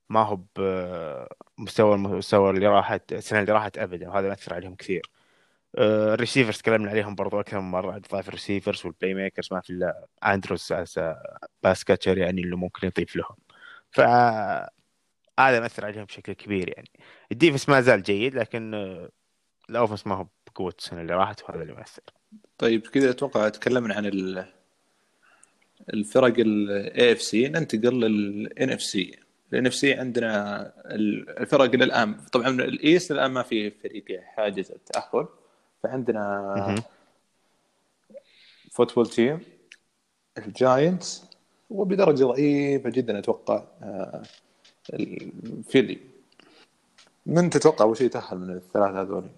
[0.09, 0.41] ما هو
[1.59, 5.11] بمستوى المستوى اللي راحت السنة اللي راحت ابدا وهذا أثر عليهم كثير.
[5.79, 9.71] ال receivers تكلمنا عليهم برضو أكثر من مرة ضعف ال receivers وال playmakers ما في
[9.71, 10.75] إلا اندروس
[11.63, 13.37] pass catcher يعني اللي ممكن يضيف لهم.
[13.91, 14.01] ف
[15.49, 16.91] هذا مأثر عليهم بشكل كبير يعني.
[17.33, 19.11] ال defense ما زال جيد لكن آه،
[19.71, 22.03] ال offense ما هو بقوة السنة اللي راحت وهذا اللي مؤثر
[22.59, 24.07] طيب كذا أتوقع تكلمنا عن
[25.95, 29.19] الفرق ال AFC ننتقل لل NFC ال
[29.53, 30.73] NFC عندنا
[31.41, 35.29] الفرق إلى الآن طبعا ال East الآن ما في فريق حاجز التأهل.
[35.83, 36.75] فعندنا
[38.71, 39.41] Football Team
[40.39, 41.25] الجاينتس
[41.71, 44.23] وبدرجة ضعيفة جدا أتوقع آه،
[44.93, 45.99] الفيلي.
[47.27, 49.29] من تتوقع أول شيء يتأهل من الثلاثة هذول؟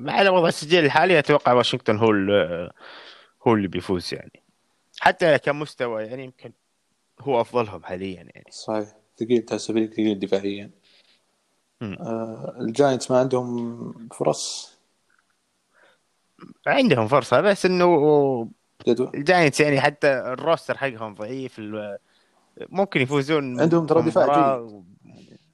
[0.00, 2.10] على وضع السجل الحالي أتوقع واشنطن هو
[3.46, 4.42] هو اللي بيفوز يعني.
[5.00, 6.52] حتى كمستوى يعني يمكن
[7.20, 8.44] هو أفضلهم حاليا يعني.
[8.50, 8.88] صحيح.
[9.20, 10.70] ثقيل تحس فريق ثقيل دفاعيا
[11.82, 14.72] آه الجاينتس ما عندهم فرص؟
[16.66, 18.48] عندهم فرصة بس إنه
[18.88, 21.58] الجاينتس يعني حتى ال roster حقهم ضعيف
[22.60, 24.84] ممكن يفوزون عندهم ترى دفاع جيد.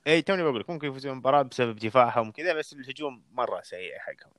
[0.07, 4.33] اي توني بقول لك ممكن يفوزون المباراه بسبب دفاعهم كذا بس الهجوم مرة سيء حقهم.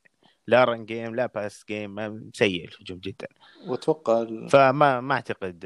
[0.47, 3.27] لا رن جيم لا باس جيم سيء الهجوم جدا.
[3.67, 4.49] وأتوقع ال...
[4.49, 5.65] فما ما أعتقد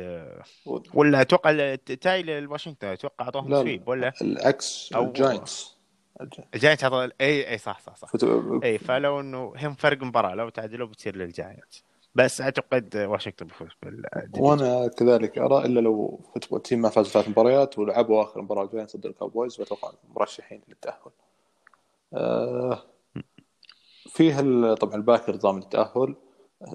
[0.94, 5.78] ولا أتوقع تاي لواشنطن أتوقع أعطوهم سويب ولا؟ العكس أو الجاينتس.
[6.54, 8.08] الجاينتس اعطوا اي اي صح صح صح.
[8.08, 8.60] فتو...
[8.64, 11.84] اي فلو إنه هم فرق مباراة لو تعادلوا بتصير للجاينتس.
[12.16, 13.70] بس أعتقد واشنطن بيفوز
[14.38, 16.22] وأنا كذلك أرى إلا لو
[16.54, 21.12] ال team ما فاز ثلاث مباريات ولعبوا آخر مباراه الجاينتس ضد الكاوبويز بتوقع مرشحين للتأهل.
[22.14, 22.84] أه
[24.10, 26.16] فيه طبعا الباكرز ضامن التأهل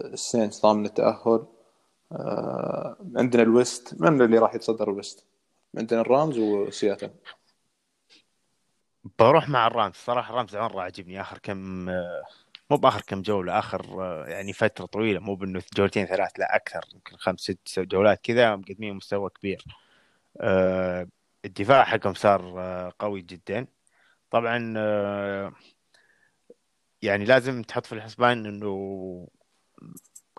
[0.05, 1.47] السينتس ضامن التأهل
[2.13, 5.25] أه عندنا ال West من اللي راح يتصدر ال West؟
[5.77, 7.11] عندنا الرامز وسياتل
[9.19, 11.91] بروح مع الرامز صراحة الرامز مره عجبني آخر كم
[12.71, 13.87] مو بآخر كم جولة آخر
[14.29, 18.95] يعني فترة طويلة مو بأنه جولتين ثلاث لا أكثر يمكن خمس ست جولات كذا مقدمين
[18.95, 19.65] مستوى كبير.
[20.41, 21.09] أه
[21.45, 23.67] الدفاع حقهم صار قوي جدا.
[24.31, 24.75] طبعا
[27.03, 29.29] يعني لازم تحط في الحسبان إنه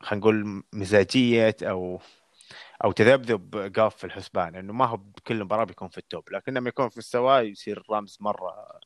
[0.01, 2.01] خلينا نقول مزاجية أو
[2.83, 6.31] أو تذبذب قوف في الحسبان انه ما هو بكل مباراة بيكون في ال top.
[6.31, 8.79] لكن لما يكون في مستواه يصير الرامز مرة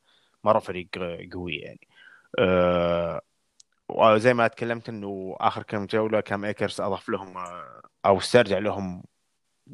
[0.44, 0.88] مرة فريق
[1.32, 1.88] قوي يعني.
[3.88, 7.34] وزي ما تكلمت إنه آخر كم جولة كام ايكرز أضاف لهم
[8.06, 9.04] أو استرجع لهم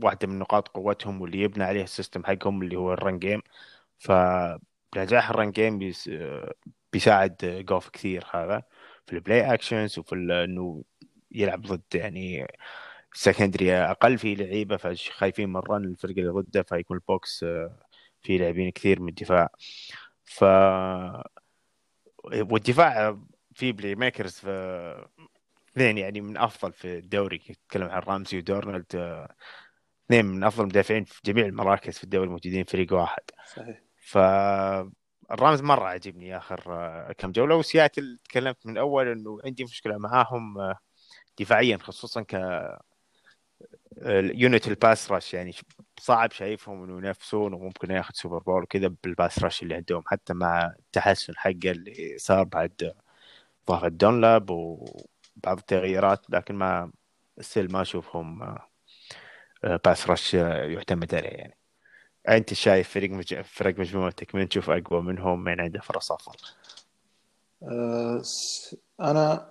[0.03, 3.42] واحدة من نقاط قوتهم واللي يبنى عليه ال system حقهم اللي هو ال run game
[3.99, 6.11] فنجاح ال run game بيس
[6.92, 7.37] بيساعد
[7.68, 8.62] قوف كثير هذا
[9.07, 10.85] في ال play actions وفي إنه
[11.33, 12.46] يلعب ضد يعني
[13.14, 17.44] secondary أقل في لعيبة فخايفين من ال run الفرق اللي ضده فيكون ال box
[18.23, 19.49] في لاعبين كثير من الدفاع.
[20.25, 20.44] ف
[22.35, 23.18] والدفاع
[23.61, 25.07] في playmakers في
[25.73, 28.96] اثنين يعني من أفضل في الدوري تتكلم عن رامسي ودونالد
[30.07, 33.23] اثنين من أفضل المدافعين في جميع المراكز في الدوري موجودين فريق واحد.
[33.57, 33.83] صحيح.
[33.96, 34.18] ف
[35.31, 37.57] الرامز مرة عجبني آخر كم جولة.
[37.57, 40.75] وسياتل تكلمت من أول إنه عندي مشكلة معاهم
[41.40, 42.35] دفاعيا خصوصا ك
[44.35, 45.55] unit ال pass rush يعني
[45.99, 50.35] صعب شايفهم إنه ينافسون وممكن ياخذ Super Bowl وكذا بال pass rush اللي عندهم حتى
[50.35, 52.92] مع التحسن حقه اللي صار بعد
[53.70, 56.92] ضافة دونلاب وبعض التغييرات لكن ما
[57.40, 58.56] still ما أشوفهم
[59.85, 61.56] pass rush يعتمد عليه يعني
[62.28, 63.40] أنت شايف فريق مج...
[63.40, 66.37] فرق مجموعتك من تشوف أقوى منهم من عنده فرص أفضل؟
[67.62, 68.22] أه
[69.00, 69.50] أنا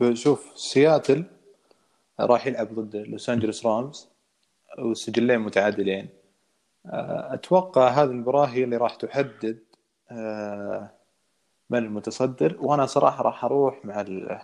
[0.00, 1.24] بشوف سياتل
[2.20, 4.08] راح يلعب ضد لوس انجلوس رامز
[4.78, 6.08] والسجلين متعادلين
[6.86, 9.58] أتوقع هذه المباراة هي اللي راح تحدد
[10.10, 10.95] أه
[11.70, 14.40] من المتصدر وأنا صراحة راح أروح مع ال...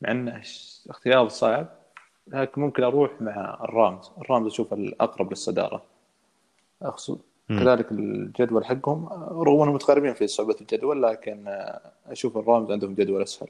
[0.00, 0.42] مع إنه
[0.88, 1.66] اختيار صعب
[2.26, 4.10] لكن ممكن أروح مع الرامز.
[4.18, 5.82] الرامز أشوف الأقرب للصدارة.
[6.82, 7.18] أخصو...
[7.48, 9.08] كذلك الجدول حقهم.
[9.42, 11.68] رغم أنهم متقاربين في صعوبة الجدول لكن
[12.06, 13.48] أشوف الرامز عندهم جدول أسهل.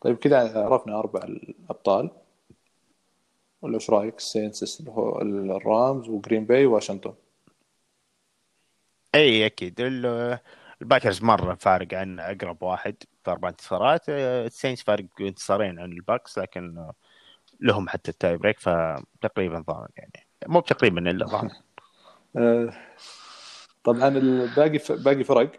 [0.00, 2.10] طيب كذا عرفنا أربع الأبطال.
[3.62, 7.14] ولا إيش رأيك؟ السينتس الرامز وجرين باي وواشنطن
[9.14, 9.80] إي أكيد.
[10.82, 14.08] الباكرز مرة فارق عن أقرب واحد في أربع انتصارات.
[14.08, 16.92] السينتس فارق انتصارين عن الباكس لكن
[17.60, 20.26] لهم حتى ال tie break فتقريبا ضامن يعني.
[20.46, 21.50] مو تقريبا إلا ضامن.
[22.36, 22.72] آه،
[23.84, 25.50] طبعا الباقي باقي فرق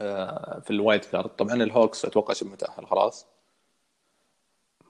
[0.00, 1.28] آه، في ال wild card.
[1.28, 3.26] طبعا الهوكس أتوقع شبه متأهل خلاص.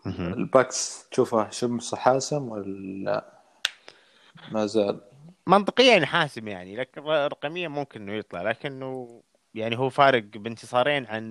[0.07, 3.43] الباكس تشوفه شبه حاسم ولا
[4.53, 5.01] ما زال.
[5.47, 9.23] منطقيا حاسم يعني لكن رقميا ممكن إنه يطلع لكنه
[9.55, 11.29] يعني هو فارق بانتصارين عن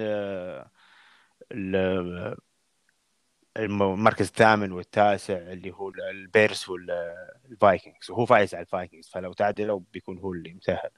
[3.58, 10.34] المركز الثامن والتاسع اللي هو البيرز والفايكنجز وهو فايز على الفايكنجز فلو تعادلوا بيكون هو
[10.34, 10.90] اللي متاهل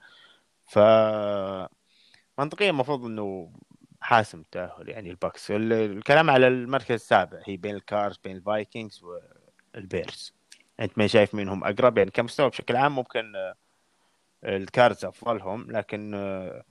[0.65, 0.79] ف
[2.39, 3.53] منطقيا المفروض إنه
[4.01, 5.51] حاسم التاهل يعني الباكس.
[5.51, 9.03] الكلام على المركز السابع هي بين الكاردز بين الفايكنجز
[9.73, 10.36] والبيرز.
[10.79, 13.55] أنت ما شايف مين هم أقرب؟ يعني كمستوى بشكل عام ممكن آه،
[14.43, 16.63] الكاردز أفضلهم لكن آه،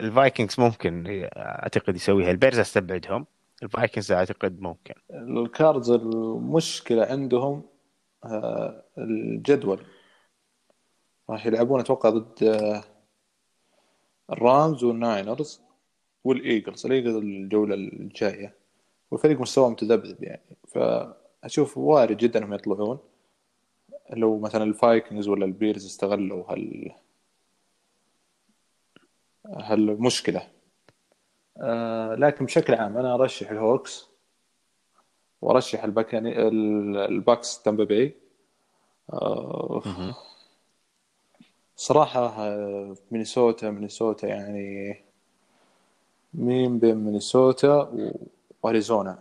[0.00, 2.30] الفايكنجز ممكن أعتقد يسويها.
[2.30, 3.26] البيرز أستبعدهم
[3.62, 4.94] الفايكنجز أعتقد ممكن.
[5.10, 7.62] الكاردز المشكلة عندهم
[8.24, 9.86] آه، الجدول.
[11.30, 12.82] راح يلعبون أتوقع ضد
[14.32, 15.60] الرامز والناينرز
[16.24, 16.86] والإيجلز.
[16.86, 18.54] الإيجلز الجولة الجاية.
[19.10, 20.42] والفريق مستواه متذبذب يعني.
[20.68, 20.78] ف
[21.44, 22.98] أشوف وارد جدا انهم يطلعون.
[24.10, 26.92] لو مثلا الفايكنجز ولا البيرز استغلوا هال
[29.46, 30.48] هالمشكلة.
[31.58, 34.08] آه لكن بشكل عام أنا أرشح الهوكس
[35.42, 38.14] وأرشح الباكني الباكس تامبا باي.
[39.12, 39.82] آه
[41.76, 44.96] صراحة آه، مينيسوتا مينيسوتا يعني
[46.34, 47.92] مين بين مينيسوتا
[48.62, 49.18] واريزونا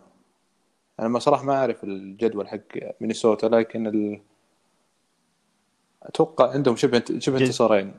[1.02, 2.60] أنا ما صراحة ما أعرف الجدول حق
[3.02, 4.22] مينيسوتا لكن ال...
[6.04, 7.94] أتوقع عندهم شبه شبه انتصارين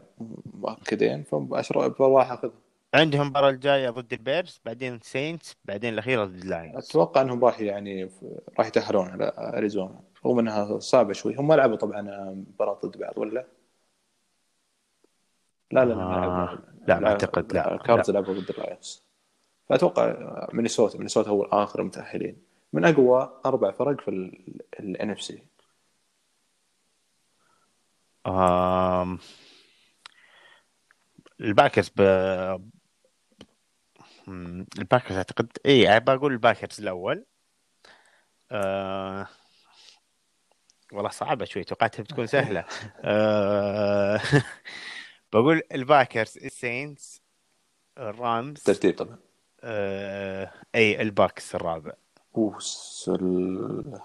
[0.54, 2.50] مؤكدين فبروح اخذ
[2.94, 6.76] عندهم المباراة الجاية ضد البيرز بعدين سينتس بعدين الاخيره ضد اللاينز.
[6.76, 8.10] أتوقع إنهم راح يعني
[8.58, 11.34] راح يتأهلون على أريزونا رغم إنها صعبة شوي.
[11.34, 13.46] هم لعبوا طبعا مباراة ضد بعض ولا؟
[15.70, 19.02] لا لا آه لا ما أعتقد لا الكاردز لعبوا ضد اللاينز.
[19.68, 20.16] فأتوقع
[20.52, 22.51] مينيسوتا مينيسوتا هو اخر المتأهلين.
[22.72, 24.11] من أقوى أربع فرق في
[24.80, 25.42] ال NF C
[31.40, 32.00] الباكرز ب...
[34.78, 37.24] الباكرز أعتقد اي بقول الباكرز الأول.
[38.50, 39.28] آه...
[40.92, 42.64] والله صعبة شوي توقعتها بتكون سهلة.
[43.00, 44.20] آه...
[45.32, 47.22] بقول الباكرز السينتس
[47.98, 49.18] الرامز ترتيب طبعا.
[49.61, 50.52] آه...
[50.74, 51.92] اي الباكس الرابع.
[52.36, 54.00] اوس ال...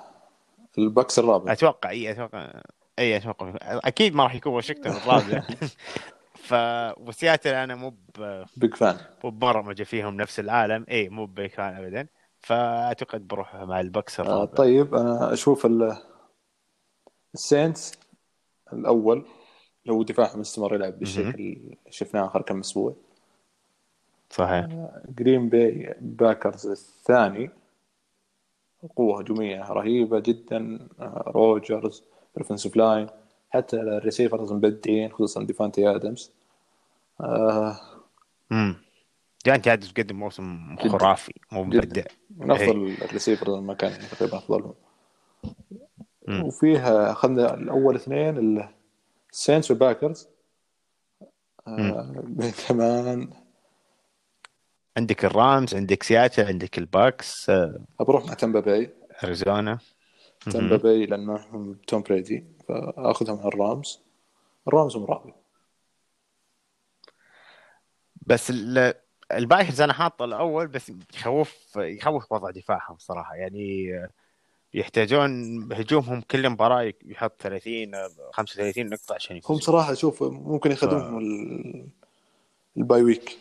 [0.78, 1.52] الباكس الرابع.
[1.52, 2.62] أتوقع إي أتوقع
[3.00, 3.54] إي أتوقع.
[3.62, 5.44] أكيد ما راح يكون واشنطن الرابع.
[6.48, 6.54] ف
[7.08, 10.86] وسياتل أنا مو ب big fan مو بمره فيهم نفس العالم.
[10.92, 12.08] إي مو big fan ابدا.
[12.40, 14.42] فأعتقد بروح مع البكس الرابع.
[14.42, 15.98] آه طيب أنا أشوف ال...
[17.34, 17.94] السينتس
[18.74, 19.26] الأول.
[19.86, 22.96] لو دفاعهم استمر يلعب بالشكل اللي شفناه آخر كم أسبوع.
[24.30, 24.68] صحيح.
[25.10, 27.52] جرين باي باكرز الثاني.
[28.96, 32.04] قوة هجومية رهيبة جدا آه، روجرز
[32.38, 33.08] ال offensive line
[33.50, 36.32] حتى ال receivers مبدعين خصوصا ديفانتي آدمز.
[37.22, 37.80] آه
[39.46, 42.04] ديفانتي آدمز قدم موسم خرافي مو مبدع.
[42.38, 43.06] من أفضل إيه.
[43.06, 44.74] ال receivers المكان يعني تقريبا أفضلهم.
[46.30, 48.64] وفيها اخذنا الأول اثنين
[49.34, 50.28] السينتس والباكرز
[51.68, 52.24] آه
[52.68, 53.30] كمان
[54.98, 58.90] عندك الرامز عندك سياتل عندك الباكس آه بروح مع تمبا باي.
[59.24, 59.80] أريزونا.
[60.52, 64.00] تمبا باي لأن معهم توم بريدي فأخذهم على الرامز.
[64.68, 65.34] الرامز مرابي
[68.28, 68.54] بس
[69.32, 73.36] الباكرز أنا حاطه الأول بس يخوف يخوف وضع دفاعهم صراحة.
[73.36, 74.00] يعني
[74.74, 77.92] يحتاجون هجومهم كل مباراة يحط 30
[78.32, 79.58] 35 نقطة عشان يفوز.
[79.58, 81.88] هم صراحة شوف ممكن يخدمهم ف...
[82.78, 83.38] ال bye week.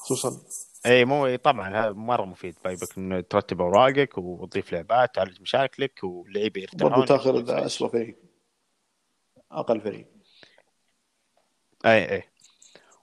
[0.00, 0.40] خصوصا.
[0.86, 2.56] إي مو طبعا هذا مرة مفيد.
[2.64, 6.90] bye week إنه ترتب أوراقك وتضيف لعبات تعالج مشاكلك واللعيبة يرتاحون.
[6.90, 8.16] برضه تأخذ اسوء فريق.
[9.52, 10.06] أقل فريق.
[11.86, 12.22] إي إي.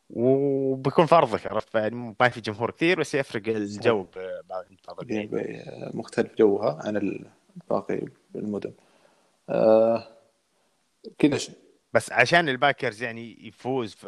[0.09, 4.07] وبيكون فرضك عرفت؟ يعني ما في جمهور كثير بس يفرق الجو
[4.49, 4.65] بعض
[5.93, 7.25] مختلف جوها عن
[7.69, 8.01] باقي
[8.35, 8.73] المدن.
[9.49, 10.07] آه
[11.17, 11.39] كذا
[11.93, 14.07] بس عشان الباكرز يعني يفوز في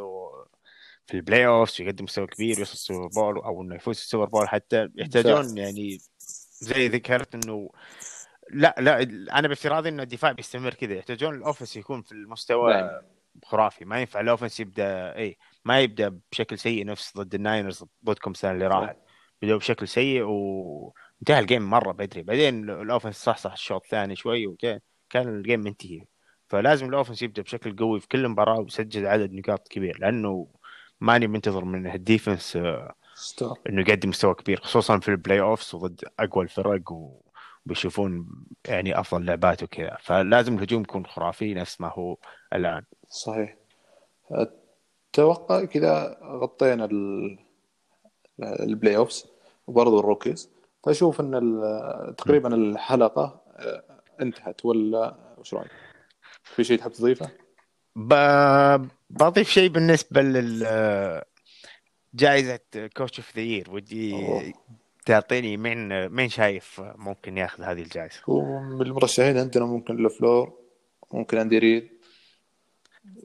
[1.10, 4.26] في ال playoff يقدم مستوى كبير ويوصل ال Super Bowl أو إنه يفوز ال Super
[4.26, 5.98] Bowl حتى يحتاجون يعني
[6.60, 7.70] زي ذكرت إنه
[8.52, 9.02] لا لا
[9.40, 10.94] أنا بافتراضي إنه الدفاع بيستمر كذا.
[10.94, 12.90] يحتاجون ال offense يكون في المستوى نعم.
[13.46, 13.86] خرافي.
[13.86, 18.52] ما ينفع ال offense يبدأ اي ما يبدأ بشكل سيء نفس ضد الناينرز ضدكم السنة
[18.52, 18.98] اللي راحت.
[19.42, 22.22] بدأوا بشكل سيء وانتهى ال game مرة بدري.
[22.22, 26.06] بعدين ال offense صح صح الشوط الثاني شوي وكان كان ال game منتهي.
[26.48, 30.48] فلازم ال offense يبدأ بشكل قوي في كل مباراة ويسجل عدد نقاط كبير لأنه
[31.02, 32.94] ماني منتظر من ال defense آه،
[33.70, 36.82] إنه يقدم مستوى كبير خصوصا في ال playoffs وضد أقوى الفرق
[37.66, 38.28] وبيشوفون
[38.68, 39.98] يعني أفضل لعبات وكذا.
[40.00, 42.18] فلازم الهجوم يكون خرافي نفس ما هو
[42.54, 42.84] الآن.
[43.10, 43.56] صحيح.
[44.32, 46.90] أتوقع كذا غطينا
[48.40, 49.28] ال playoffs
[49.68, 50.50] وبرضه ال rookies.
[50.84, 51.32] فأشوف إن
[52.18, 53.84] تقريبا الحلقة آه،
[54.22, 54.66] انتهت.
[54.66, 55.72] ولا وش رأيك؟
[56.44, 57.32] في شيء تحب تضيفه؟
[59.10, 60.64] بضيف شيء بالنسبة لل
[62.14, 62.60] جائزة
[62.98, 64.16] Coach of the Year ودي
[65.06, 70.54] تعطيني مين مين شايف ممكن ياخذ هذه الجائزة؟ ومن المرشحين عندنا ممكن لفلور
[71.14, 71.90] ممكن اندي ريد.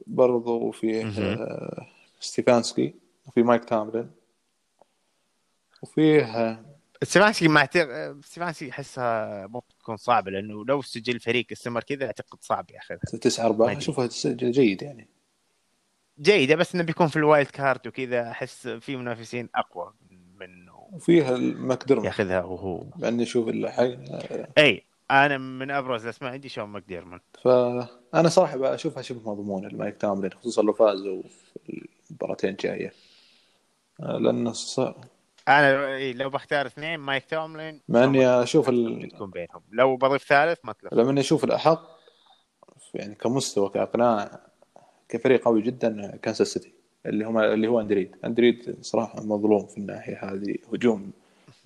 [0.07, 1.87] برضو في آه،
[2.19, 2.93] ستيفانسكي
[3.27, 4.11] وفي مايك توملين.
[5.81, 6.59] وفيه
[7.03, 7.65] ستيفانسكي ما
[8.21, 13.45] ستيفانسكي احسها ممكن تكون صعبة لأنه لو سجل فريق استمر كذا أعتقد صعب ياخذها 9
[13.45, 15.09] 4 اشوفها جيد يعني.
[16.21, 19.93] جيدة بس إنه بيكون في ال wild card وكذا أحس في منافسين أقوى
[20.39, 20.89] منه.
[20.91, 22.83] وفيها الماكديرمت ياخذها وهو.
[22.97, 23.49] لاني أشوف
[24.57, 30.33] أي أنا من أبرز الأسماء عندي شون ماكديرمت فانا صراحة أشوفها شبه مضمون المايك توملين
[30.33, 31.23] خصوصا لو فازوا
[31.65, 32.93] في المباراتين الجاية.
[33.99, 34.79] لأن الص...
[35.47, 39.09] أنا إيه، لو بختار اثنين مايك توملين مع إني أشوف ال...
[39.11, 39.61] تكون بينهم.
[39.71, 41.95] لو بضيف ثالث ما تلف لما إني أشوف الأحق
[42.93, 44.39] يعني كمستوى كأقناع
[45.09, 46.73] كفريق قوي جدا كانساس سيتي
[47.05, 48.15] اللي هم اللي هو أندي ريد.
[48.25, 51.11] أندي ريد صراحة مظلوم في الناحية هذه هجوم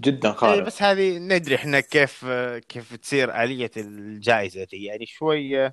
[0.02, 0.54] جدا خارق.
[0.54, 2.26] إيه بس هذه تدري إحنا كيف
[2.70, 4.84] كيف تصير آلية الجائزة دي.
[4.84, 5.72] يعني شوي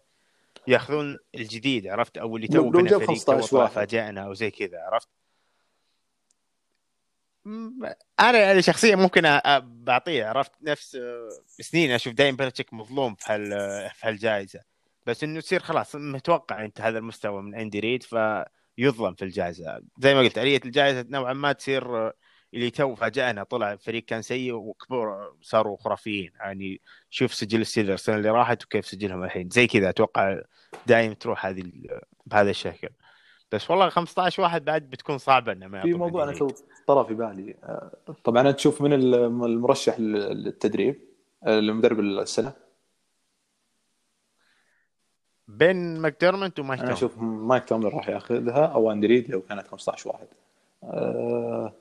[0.66, 5.08] يأخذون الجديد عرفت؟ أو اللي تو بنى فريق تو فاجأنا أو زي كذا عرفت؟
[8.20, 10.98] أنا يعني شخصيا ممكن بعطيه عرفت؟ نفس
[11.60, 13.50] سنين أشوف دايم بلتشيك مظلوم في هال
[13.90, 14.60] في هالجائزة.
[15.06, 19.80] بس إنه يصير خلاص متوقع أنت هذا المستوى من أندي ريد فيظلم في الجائزة.
[19.98, 22.12] زي ما قلت آلية الجائزة نوعا ما تصير
[22.54, 23.42] اللي تو فاجأنا.
[23.42, 26.32] طلع فريق كان سيء وكبر صاروا خرافيين.
[26.40, 26.80] يعني
[27.10, 29.50] شوف سجل الستيلرز السنة اللي راحت وكيف سجلهم الحين.
[29.50, 30.40] زي كذا أتوقع
[30.86, 31.62] دايم تروح هذه
[32.26, 32.88] بهذا الشكل.
[33.52, 36.48] بس والله 15 واحد بعد بتكون صعبة إنه ما في موضوع أنا تو
[36.86, 37.54] طرا في بالي.
[37.64, 37.90] آه،
[38.24, 41.00] طبعا أنت تشوف من المرشح للتدريب
[41.46, 42.52] المدرب السنة؟
[45.48, 50.10] بين ماكديرمت ومايك أنا أشوف مايك توملين راح ياخذها أو اندي ريد لو كانت 15
[50.10, 50.26] واحد.
[50.84, 51.72] أه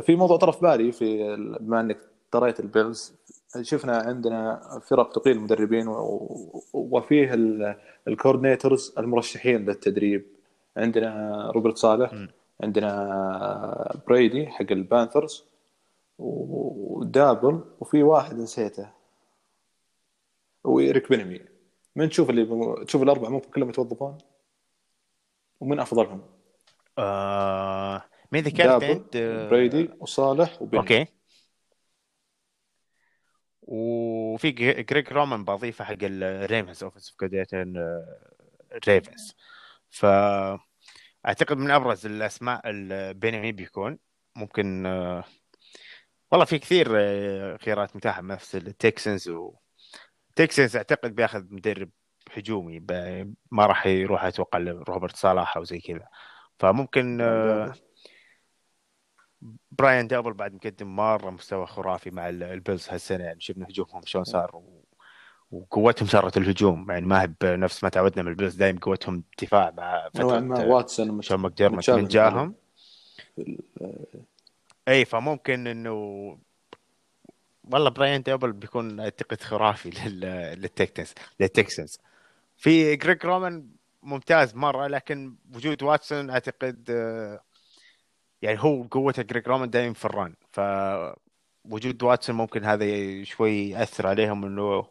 [0.00, 1.98] في موضوع طرا في بالي في بما إنك
[2.30, 3.14] طريت البيلز
[3.62, 5.84] شفنا عندنا فرق تقيل المدربين
[6.72, 7.30] وفيه
[8.08, 10.26] ال coordinators المرشحين للتدريب.
[10.76, 12.28] عندنا روبرت صالح م.
[12.62, 15.44] عندنا بريدي حق البانثرز
[16.18, 18.90] ودابل وفي واحد نسيته
[20.64, 21.40] وإيريك بينمي
[21.96, 24.18] من تشوف اللي تشوف الأربعة ممكن كلهم يتوظفون
[25.60, 26.22] ومن أفضلهم؟
[26.98, 28.04] آه...
[28.32, 29.16] مين ذكرت أنت؟
[29.50, 31.06] بريدي وصالح وبين أوكي
[33.62, 34.50] وفي
[34.82, 37.64] جريج رومان بضيفه حق الريفنز offensive coordinator
[38.72, 39.36] الريفنز
[39.90, 40.06] ف
[41.26, 43.98] أعتقد من أبرز الأسماء البينمي بيكون.
[44.36, 44.86] ممكن
[46.30, 46.88] والله في كثير
[47.58, 49.54] خيارات متاحة نفس التكسنز و
[50.36, 51.90] تكسنز أعتقد بياخذ مدرب
[52.36, 52.80] هجومي
[53.50, 56.08] ما راح يروح أتوقع لروبرت صالح أو زي كذا.
[56.58, 57.18] فممكن
[59.70, 64.56] براين دابل بعد مقدم مرة مستوى خرافي مع البيلز هالسنة يعني شفنا هجومهم شلون صار
[64.56, 64.79] و...
[65.52, 70.08] وقوتهم صارت الهجوم يعني ما هي بنفس ما تعودنا من البيلز دائما قوتهم دفاع مع
[70.14, 72.54] فترة ما واتسون شون ماكديرمت من جاهم.
[74.88, 75.92] إي فممكن إنه
[77.70, 79.90] والله براين دابل بيكون أعتقد خرافي
[80.60, 81.98] للتكسنز للتكسنز.
[82.56, 83.68] في جريج رومان
[84.02, 87.40] ممتاز مرة لكن وجود واتسون أعتقد آه،
[88.42, 94.06] يعني هو قوته جريج رومان دائما في ال run فوجود واتسون ممكن هذا شوي يأثر
[94.06, 94.86] عليهم إنه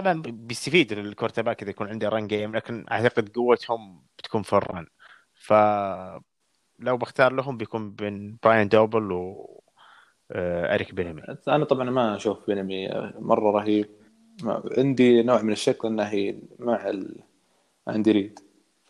[0.00, 4.60] طبعا بيستفيد ال quarterback إذا يكون عنده run game لكن أعتقد قوتهم بتكون في ال
[4.60, 4.86] run
[5.34, 5.52] ف
[6.78, 9.52] لو بختار لهم بيكون بين براين دابل و
[10.30, 12.88] آه، اريك بينمي أنا طبعا ما أشوف بينمي
[13.18, 13.86] مرة رهيب.
[14.78, 17.22] عندي نوع من الشك إنه مع ال...
[17.88, 18.34] عندي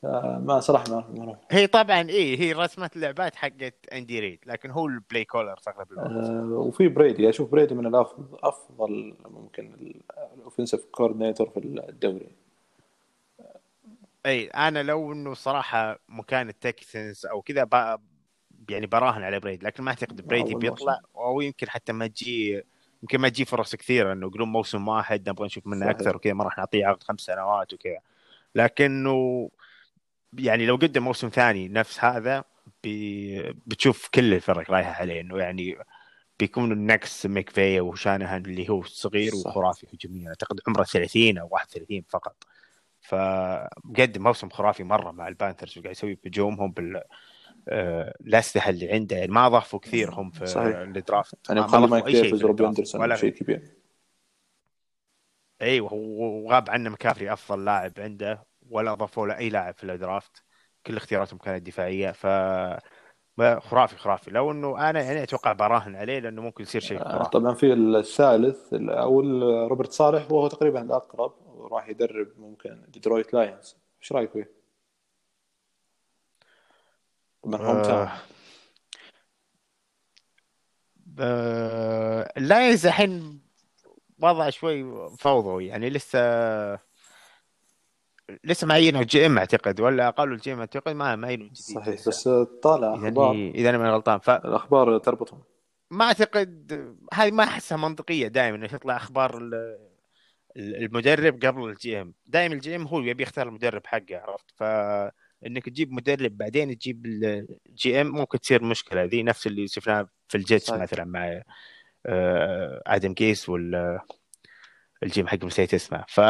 [0.07, 4.87] فما صراحة ما, ما هي طبعا اي هي رسمه اللعبات حقت أندي ريد لكن هو
[4.87, 6.11] ال play caller أغلب الوقت.
[6.11, 9.95] آه وفي بريدي أشوف بريدي من الأفضل أفضل ممكن
[10.35, 12.29] ال offensive coordinator في الدوري.
[14.27, 17.69] اي أنا لو إنه صراحة مكان ال Texans أو كذا
[18.71, 22.63] يعني براهن على بريد لكن ما أعتقد بريدي بيطلع أو يمكن حتى ما تجي
[23.03, 26.45] يمكن ما تجي فرص كثيرة إنه يقولون موسم واحد نبغى نشوف منه أكثر وكذا ما
[26.45, 27.99] راح نعطيه عقد خمس سنوات وكذا.
[28.55, 29.51] لكنه
[30.33, 32.45] يعني لو قدم موسم ثاني نفس هذا
[32.83, 33.53] بي...
[33.67, 35.77] بتشوف كل الفرق رايحة عليه إنه يعني
[36.39, 39.51] بيكون النكس ميكفي وشانهان اللي هو صغير صح.
[39.51, 40.29] وخرافي هجوميا.
[40.29, 42.45] أعتقد عمره 30 أو 31 فقط.
[43.01, 47.03] فقدم موسم خرافي مرة مع ال Panthers وقاعد يسوي بهجومهم بال
[47.69, 49.17] الاسلحه اللي عنده.
[49.17, 50.77] يعني ما ضافوا كثير هم في صحيح.
[50.77, 51.49] ال draft.
[51.49, 53.63] يعني مخلي مايك ديفيز وروبي أندرسون ولا شيء كبير.
[55.63, 58.45] أيوه وغاب عنه مكافري أفضل لاعب عنده.
[58.71, 60.43] ولا اضافوا له أي لاعب في ال draft
[60.87, 62.11] كل اختياراتهم كانت دفاعية.
[62.11, 62.27] ف
[63.41, 64.31] خرافي خرافي.
[64.31, 67.31] لو إنه أنا يعني أتوقع براهن عليه لأنه ممكن يصير شيء خرافي.
[67.31, 69.21] طبعا في الثالث أو
[69.69, 71.35] روبرت صالح وهو تقريبا الأقرب
[71.73, 74.51] راح يدرب ممكن ديترويت Lions إيش رأيك فيه؟
[77.45, 78.09] من hometown
[81.21, 82.33] آه...
[82.37, 83.41] ال Lions الحين
[84.19, 85.67] وضع شوي فوضوي.
[85.67, 86.19] يعني لسه
[88.45, 91.57] لسه معينه GM أعتقد ولا قالوا ال GM أعتقد ما معينه جديد.
[91.57, 92.29] صحيح بس
[92.63, 93.35] طالع أخبار.
[93.35, 95.43] إذا أنا ماني غلطان ف الأخبار تربطهم.
[95.91, 96.73] ما أعتقد
[97.15, 99.51] هذه ما أحسها منطقية دائما إنه تطلع أخبار
[100.57, 102.15] المدرب قبل ال GM.
[102.27, 108.01] دائما ال GM هو يبي يختار المدرب حقه عرفت؟ فانك تجيب مدرب بعدين تجيب ال
[108.01, 109.05] GM ممكن تصير مشكلة.
[109.05, 111.43] ذي نفس اللي شفناه في ال Jets مثلا مع
[112.07, 114.01] آه، آدم كيس وال
[115.03, 116.21] GM حق نسيت اسمه ف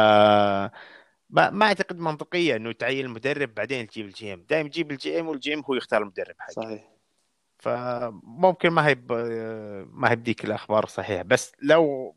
[1.29, 5.27] ما, ما أعتقد منطقية إنه تعين المدرب بعدين تجيب ال GM دائما تجيب ال GM
[5.27, 6.51] وال GM هو يختار المدرب حقه.
[6.51, 6.89] صحيح.
[7.59, 8.95] فممكن ما هي
[9.91, 12.15] ما هي بذيك الأخبار صحيحه بس لو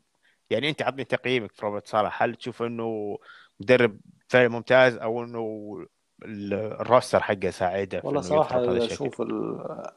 [0.49, 2.23] يعني أنت عطني تقييمك في روبرت صالح.
[2.23, 3.17] هل تشوف إنه
[3.59, 5.77] مدرب فعلا ممتاز أو إنه
[6.25, 9.21] ال roster حقه ساعده والله صراحة أشوف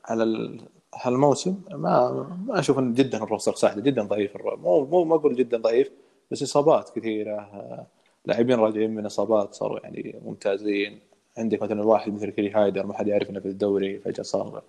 [0.04, 0.58] على
[0.94, 2.10] هالموسم ما
[2.46, 3.82] ما أشوف إنه جدا ال roster ساعده.
[3.82, 5.90] جدا ضعيف مو مو ما أقول جدا ضعيف
[6.30, 7.86] بس إصابات كثيرة.
[8.24, 11.00] لاعبين راجعين من اصابات صاروا يعني ممتازين.
[11.38, 14.62] عندك مثلا واحد مثل كري هايدر ما حد يعرف إنه في الدوري فجأة صار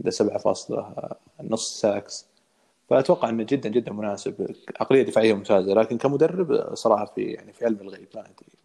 [0.00, 0.94] عنده سبعة فاصلة
[1.42, 2.26] نص sacks.
[2.90, 4.54] فأتوقع إنه جدا جدا مناسب.
[4.80, 8.60] عقلية دفاعية ممتازة لكن كمدرب صراحة في يعني في علم الغيب ما أدري.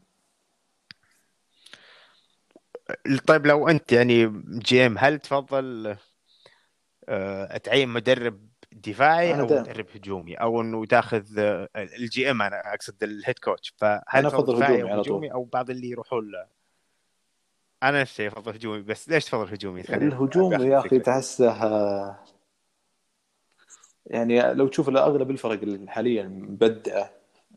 [3.28, 5.96] طيب لو أنت يعني GM هل تفضل
[7.10, 9.45] آه، تعين مدرب دفاعي أو.
[9.45, 14.28] مدرب هجومي أو إنه تاخذ آه، ال GM أنا أقصد ال head coach فهل أنا
[14.28, 16.45] أفضل هجومي, أو هجومي أو بعض اللي يروحون له.
[17.84, 21.51] أنا نفس الشيء أفضل هجومي بس ليش تفضل هجومي؟ الهجوم يا أخي تحسه
[24.05, 27.09] يعني لو تشوف اغلب الفرق حاليا مبدعه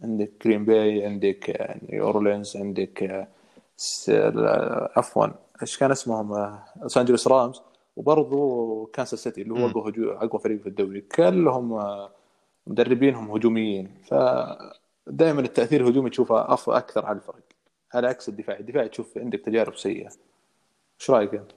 [0.03, 3.29] عندك جرين باي عندك يعني اورلينز عندك
[4.97, 5.27] عفوا
[5.63, 7.63] إيش كان اسمهم لوس انجلوس رامز
[7.99, 11.01] وبرضه كانساس سيتي اللي هو أقوى أقوى فريق في الدوري.
[11.01, 11.83] كلهم
[12.67, 13.95] مدربينهم هجوميين.
[14.05, 17.45] فدائما التأثير الهجومي تشوفه أكثر على الفرق
[17.95, 18.59] على عكس الدفاع.
[18.59, 20.11] الدفاع تشوف عندك تجارب سيئة.
[21.01, 21.51] إيش رأيك أنت؟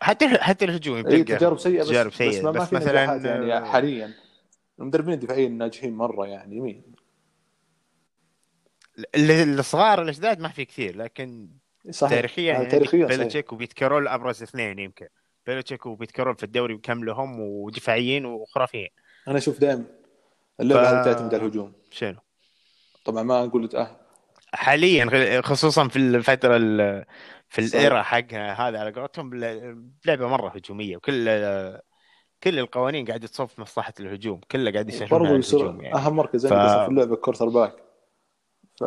[0.00, 2.38] حتى حتى الهجوم إي تجارب سيئة بس, تجارب سيئة.
[2.38, 3.04] بس, ما, بس ما في مثلا
[3.48, 4.14] يعني حاليا.
[4.78, 6.82] المدربين الدفاعيين الناجحين مرة يعني مين؟
[9.14, 11.48] الصغار الجداد ما في كثير لكن
[11.90, 12.14] صحيح.
[12.14, 15.08] تاريخيا يعني تاريخيا بيلتشيك وبيت كارول أبرز اثنين يمكن.
[15.46, 18.88] بيلتشيك وبيت كارول في الدوري كم لهم ودفاعيين وخرافيين.
[19.28, 19.84] أنا أشوف دائما
[20.60, 21.04] اللعبة ف...
[21.04, 22.18] تعتمد على الهجوم شنو؟
[23.04, 23.96] طبعا ما أقول آه.
[24.54, 26.58] حاليا خصوصا في الفترة
[27.48, 29.34] في ال era حقها هذا على قولتهم
[30.06, 31.24] لعبة مرة هجومية وكل
[32.42, 35.94] كل القوانين قاعدة تصب في مصلحة الهجوم كله قاعد يشتغل برضو الهجوم يعني.
[35.94, 36.52] أهم مركز ف...
[36.52, 37.76] في اللعبة quarterback.
[38.80, 38.84] ف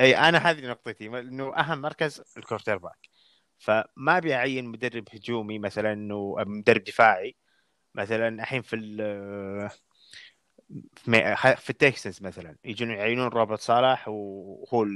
[0.00, 3.08] أي أنا هذه نقطتي إنه أهم مركز ال quarterback.
[3.64, 7.36] فما ابي اعين مدرب هجومي مثلا انه مدرب دفاعي
[7.94, 8.76] مثلا الحين في
[11.56, 12.56] في ال Texans مثلا.
[12.64, 14.86] يجون يعينون روبرت صالح وهو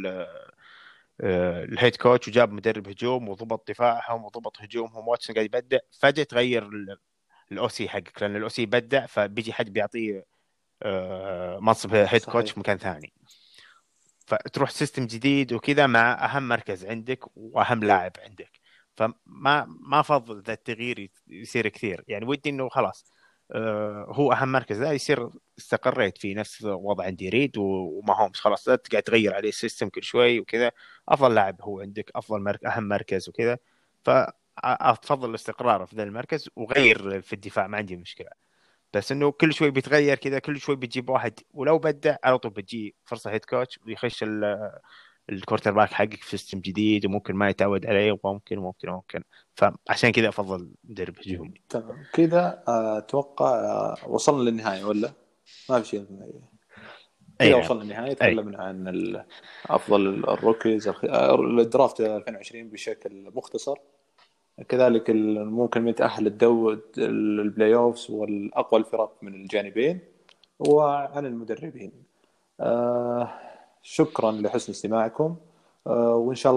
[1.21, 5.09] آه، ال head coach وجاب مدرب هجوم وضبط دفاعهم وضبط هجومهم.
[5.09, 5.79] واتسون قاعد يبدع.
[6.01, 6.71] فجأة تغير
[7.53, 8.23] ال OC حقك.
[8.23, 10.25] لأن ال OC يبدع فبيجي حد بيعطيه
[10.83, 13.13] آه، منصب head coach في مكان ثاني.
[14.27, 18.58] فتروح system جديد وكذا مع أهم مركز عندك وأهم لاعب عندك.
[18.99, 22.05] فما ما أفضل ذا التغيير يصير كثير.
[22.09, 23.13] يعني ودي إنه خلاص
[23.53, 24.77] آه، هو أهم مركز.
[24.83, 29.54] ذا يصير استقريت في نفس وضع أندي ريد وماهومز خلاص لا تقعد تغير عليه ال
[29.54, 30.71] system كل شوي وكذا.
[31.09, 33.59] أفضل لاعب هو عندك أفضل مركز أهم مركز وكذا.
[34.05, 38.31] فافضل الاستقرار في ذا المركز وغير في الدفاع ما عندي مشكلة.
[38.95, 41.41] بس إنه كل شوي بيتغير كذا كل شوي بتجيب واحد.
[41.55, 44.25] ولو بدع على طول بتجي فرصة head coach ويخش
[45.31, 49.23] ال quarterback حقك في system جديد وممكن ما يتعود عليه وممكن ممكن ممكن.
[49.55, 51.55] فعشان كذا أفضل مدرب هجومي.
[51.69, 52.05] تمام.
[52.13, 55.13] كذا آه، أتوقع آه، وصلنا للنهاية ولا؟
[55.71, 56.07] ما في شيء.
[57.39, 57.61] كذا نعم.
[57.61, 58.13] وصلنا للنهاية.
[58.13, 59.25] تكلمنا عن
[59.67, 63.77] أفضل ال rookies آه، ال draft 2020 بشكل مختصر.
[64.69, 70.01] كذلك ممكن يتاهل الدو ال playoffs والأقوى الفرق من الجانبين
[70.59, 71.93] وعن المدربين.
[73.83, 75.37] شكرا لحسن استماعكم
[75.87, 76.57] وإن شاء الله